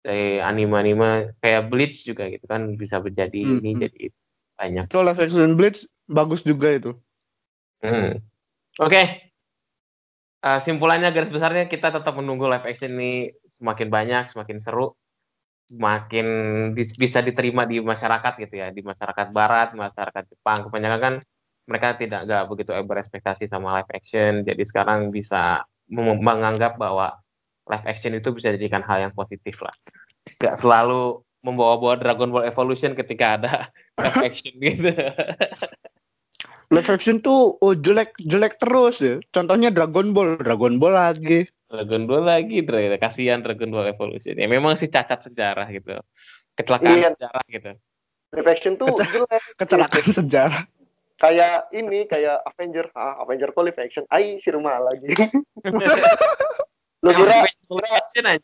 [0.06, 1.10] kayak anime-anime
[1.42, 3.82] kayak Bleach juga gitu kan bisa menjadi Hmm, ini hmm.
[3.86, 4.02] jadi
[4.56, 6.90] banyak Itu live action Bleach bagus juga itu.
[7.82, 8.22] Hmm.
[8.82, 9.26] Oke.
[10.46, 14.94] Eh, simpulannya garis besarnya kita tetap menunggu live action ini semakin banyak, semakin seru,
[15.66, 16.26] semakin
[16.72, 20.66] di- bisa diterima di masyarakat gitu ya, di masyarakat barat, masyarakat Jepang.
[20.70, 21.14] Kebanyakan kan
[21.66, 27.18] mereka tidak nggak begitu berespektasi sama live action, jadi sekarang bisa menganggap bahwa
[27.66, 29.74] live action itu bisa dijadikan hal yang positif lah.
[30.38, 33.54] Gak selalu membawa-bawa Dragon Ball Evolution ketika ada
[34.02, 34.90] live action gitu.
[36.70, 39.18] Live action tuh oh jelek jelek terus ya.
[39.30, 41.46] Contohnya Dragon Ball, Dragon Ball lagi.
[41.66, 42.94] Dragon Ball lagi, Dra.
[42.96, 44.34] kasihan Dragon Ball Evolution.
[44.34, 45.98] Ya memang sih cacat sejarah gitu.
[46.54, 47.10] Kecelakaan Iya.
[47.12, 47.70] sejarah gitu.
[48.30, 49.42] Reflection tuh Keca- jelek.
[49.60, 50.62] Kecelakaan sejarah.
[51.16, 52.92] Kayak ini kayak Avenger.
[52.92, 54.04] Ah, Avenger kok live action.
[54.08, 55.08] Ai si rumah lagi.
[57.04, 58.38] lu kira aja.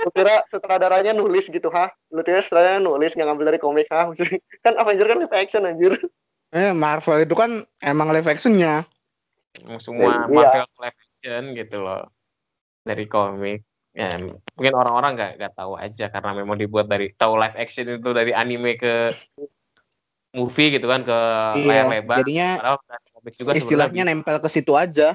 [0.00, 4.08] lu kira sutradaranya nulis gitu ha lu kira sutradaranya nulis nggak ngambil dari komik ha
[4.60, 5.92] kan Avenger kan live action anjir
[6.50, 8.82] Eh Marvel itu kan emang live actionnya.
[9.78, 10.26] Semua Iya.
[10.26, 12.08] Marvel live action gitu loh.
[12.80, 13.60] Dari komik.
[13.92, 14.08] Ya,
[14.56, 18.32] mungkin orang-orang nggak nggak tahu aja karena memang dibuat dari tahu live action itu dari
[18.32, 19.10] anime ke
[20.30, 21.18] movie gitu kan ke
[21.66, 21.92] layar Iya.
[21.98, 22.16] lebar.
[22.22, 25.08] Jadinya Padahal dari komik juga istilahnya sebenarnya nempel ke situ aja.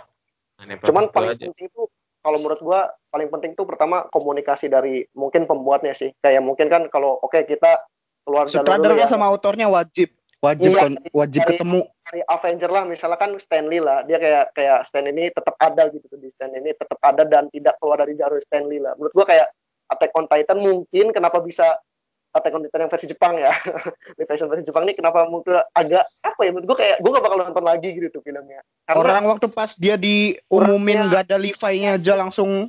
[0.56, 1.46] bisa nempel cuman ke situ paling aja.
[1.50, 1.86] penting tuh
[2.20, 6.92] kalau menurut gua paling penting tuh pertama komunikasi dari mungkin pembuatnya sih kayak mungkin kan
[6.92, 7.80] kalau oke kita
[8.28, 11.80] keluar Sutradara ya sama autornya wajib wajib Iya, kon- wajib dari- ketemu.
[12.06, 16.06] dari Avenger lah misalnya kan Stanley lah dia kayak kayak Stan ini tetap ada gitu
[16.06, 18.94] tuh di Stan ini tetap ada dan tidak keluar dari jalur Stanley lah.
[18.96, 19.48] Menurut gua kayak
[19.86, 21.78] Attack on Titan mungkin kenapa bisa
[22.32, 23.54] Attack on Titan yang versi Jepang ya?
[24.28, 26.52] Action versi Jepang ini kenapa mungkin agak apa ya?
[26.52, 28.60] Menurut gua kayak gua gak bakal nonton lagi gitu tuh filmnya.
[28.86, 32.68] Karena Orang waktu pas dia diumumin gak ada Levi-nya aja langsung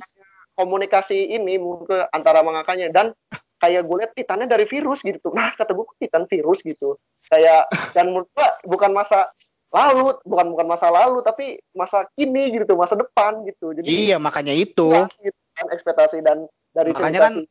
[0.53, 3.13] komunikasi ini mungkin antara mangakanya dan
[3.57, 6.97] kayak gue lihat titannya dari virus gitu nah kata gue titan virus gitu
[7.27, 9.29] kayak dan menurut gua bukan masa
[9.67, 14.55] lalu bukan bukan masa lalu tapi masa kini gitu masa depan gitu jadi iya makanya
[14.55, 14.87] itu.
[14.87, 17.41] Nah, gitu kan ekspektasi dan dari Makanya kan si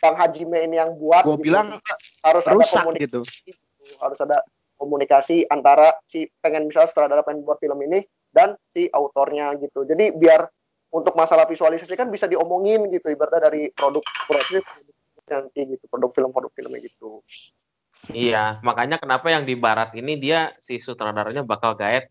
[0.00, 1.78] Bang Hajime ini yang buat Gue gitu, bilang
[2.24, 3.20] harus ada rusak komunikasi gitu.
[3.22, 3.94] gitu.
[4.02, 4.38] harus ada
[4.80, 8.02] komunikasi antara si pengen misalnya sutradara pengen buat film ini
[8.32, 10.48] dan si autornya gitu jadi biar
[10.90, 14.64] untuk masalah visualisasi kan bisa diomongin gitu ibaratnya dari produk produk
[15.30, 17.22] nanti gitu produk film produk filmnya gitu
[18.08, 22.08] Iya, makanya kenapa yang di barat ini dia si sutradaranya bakal gaet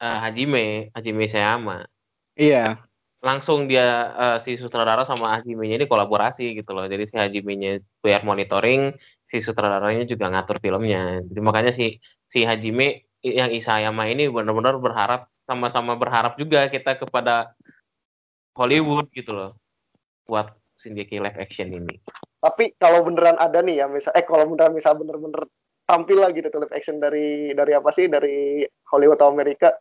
[0.00, 1.84] eh, Hajime, Hajime Sayama.
[2.32, 2.80] Iya.
[3.20, 6.88] Langsung dia eh, si sutradara sama Hajime-nya ini kolaborasi gitu loh.
[6.88, 8.96] Jadi si Hajime-nya biar monitoring,
[9.28, 11.20] si sutradaranya juga ngatur filmnya.
[11.28, 12.00] Jadi makanya si
[12.32, 17.54] si Hajime yang Isayama ini benar-benar berharap sama-sama berharap juga kita kepada
[18.56, 19.50] Hollywood gitu loh
[20.26, 22.00] buat Shingeki live action ini.
[22.46, 25.42] Tapi kalau beneran ada nih ya misal eh kalau beneran misal bener-bener
[25.82, 29.74] tampil lagi gitu live action dari dari apa sih dari Hollywood atau Amerika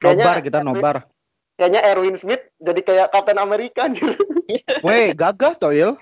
[0.00, 0.96] Nobar kita nobar.
[1.60, 4.16] kayaknya Erwin Smith jadi kayak Captain America anjir.
[4.86, 5.92] Weh, gagah toh, Il.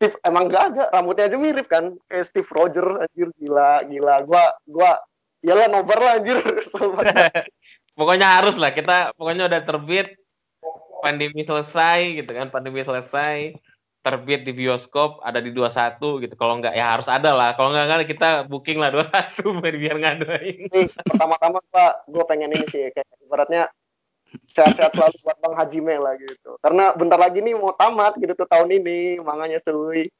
[0.00, 4.24] Steve emang gak ada rambutnya aja mirip kan kayak Steve Roger anjir gila gila.
[4.24, 4.96] Gua gua
[5.44, 6.40] iyalah nobar lah anjir.
[7.98, 10.16] Pokoknya harus lah kita pokoknya udah terbit
[11.04, 13.52] pandemi selesai gitu kan pandemi selesai
[14.02, 16.34] terbit di bioskop ada di 21 gitu.
[16.34, 17.54] Kalau nggak ya harus ada lah.
[17.54, 20.58] Kalau nggak kan kita booking lah 21 biar biar ngaduin.
[20.68, 23.70] Nih pertama-tama gua gua pengen ini sih kayak ibaratnya
[24.50, 26.58] sehat-sehat selalu buat Bang Hajime lah gitu.
[26.58, 30.10] Karena bentar lagi nih mau tamat gitu tuh tahun ini makanya cuy.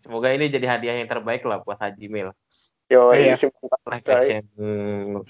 [0.00, 2.32] Semoga ini jadi hadiah yang terbaik lah buat Haji Mil
[2.92, 3.40] yo Iya.
[3.88, 4.44] live action.
[4.56, 5.24] Hmm.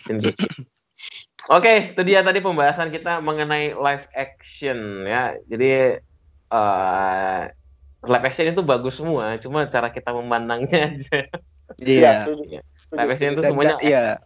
[1.50, 5.34] Oke, itu dia tadi pembahasan kita mengenai live action ya.
[5.46, 5.98] Jadi
[6.52, 7.40] eh
[8.02, 11.18] live action itu bagus semua, cuma cara kita memandangnya aja.
[11.78, 12.26] Iya.
[12.92, 14.20] Live action itu Dan semuanya iya.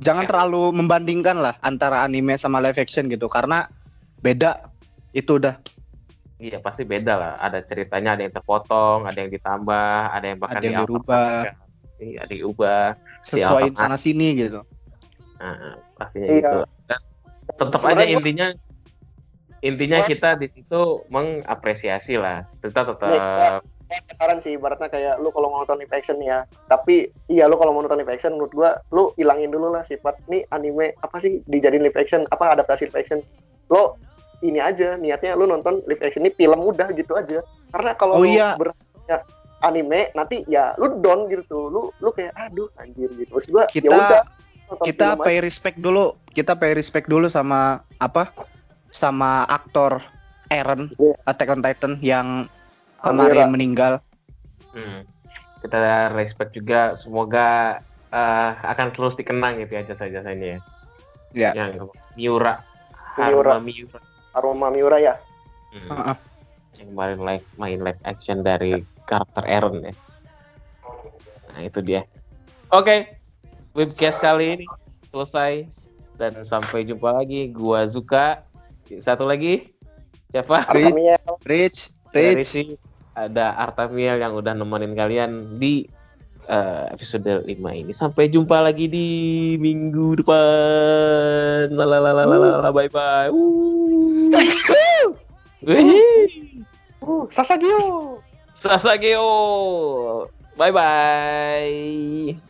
[0.00, 3.68] Jangan terlalu membandingkan lah antara anime sama live action gitu karena
[4.24, 4.72] beda
[5.12, 5.60] itu udah
[6.40, 7.32] iya pasti beda lah.
[7.36, 11.24] Ada ceritanya, ada yang terpotong, ada yang ditambah, ada yang bahkan Ada yang juga.
[12.00, 12.96] Iya, diubah.
[13.20, 14.64] sesuai Iya, sana sini gitu.
[15.36, 16.40] Nah, pastinya Iya.
[16.40, 16.58] gitu.
[16.88, 17.00] Dan
[17.44, 18.46] tetap aja Sebenarnya intinya
[19.60, 22.44] intinya Gua- kita di situ mengapresiasi lah.
[22.58, 23.08] Kita tetap.
[23.08, 26.46] Iya, Saya saran sih ibaratnya kayak lu kalau mau nonton live action ya.
[26.64, 30.14] Tapi iya lu kalau mau nonton live action menurut gua lu ilangin dulu lah sifat
[30.26, 32.22] nih anime apa sih dijadiin live action?
[32.30, 33.18] Apa adaptasi live action?
[33.66, 33.98] Lo
[34.40, 37.42] ini aja niatnya lu nonton live action ini film udah gitu aja.
[37.74, 38.54] Karena kalau Oh lu iya.
[38.54, 39.26] berharapnya
[39.60, 41.66] anime nanti ya lu down gitu.
[41.66, 43.42] Lu lu kayak aduh anjir gitu.
[43.42, 44.22] Terus gua Kita- ya udah
[44.70, 48.30] nonton Kita pay respect dulu, kita pay respect dulu sama apa?
[48.90, 50.02] Sama aktor
[50.46, 51.14] Eren Iya.
[51.24, 52.26] Attack on Titan yang
[53.00, 53.30] Amira.
[53.30, 53.92] kemarin meninggal.
[54.74, 55.06] Hmm.
[55.62, 55.78] Kita
[56.10, 57.78] respect juga semoga
[58.10, 60.60] eh, akan terus dikenang gitu ya jasa-jasanya ya.
[61.30, 61.50] Ya.
[61.54, 62.58] Yang Miura,
[63.16, 63.54] Miura.
[63.54, 64.00] Haruma Miura.
[64.30, 65.14] aroma Miura ya
[65.70, 65.86] Hmm.
[65.86, 66.16] Heeh.
[66.82, 69.94] Yang kemarin live main live action dari karakter Eren ya.
[71.54, 72.02] Nah itu dia.
[72.70, 73.18] Oke,
[73.70, 74.66] webcast kali ini
[75.06, 75.66] selesai
[76.18, 77.50] dan sampai jumpa lagi.
[77.50, 78.42] Gua Zuka.
[78.98, 79.70] Satu lagi
[80.34, 80.66] siapa?
[80.74, 82.74] Rich, Rich, Rich.
[83.14, 85.86] ada Artamiel yang udah nemenin kalian di
[86.50, 87.94] eh, episode 5 ini.
[87.94, 89.08] Sampai jumpa lagi di
[89.62, 91.70] minggu depan.
[91.70, 93.30] Lalalala, bye bye.
[95.60, 95.86] Wih.
[97.04, 98.18] uh, Sasageo
[98.56, 99.30] Sasageo.
[100.56, 102.49] Bye bye.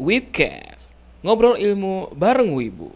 [0.00, 0.96] Webcast.
[1.20, 2.88] Ngobrol ilmu bareng Wibu.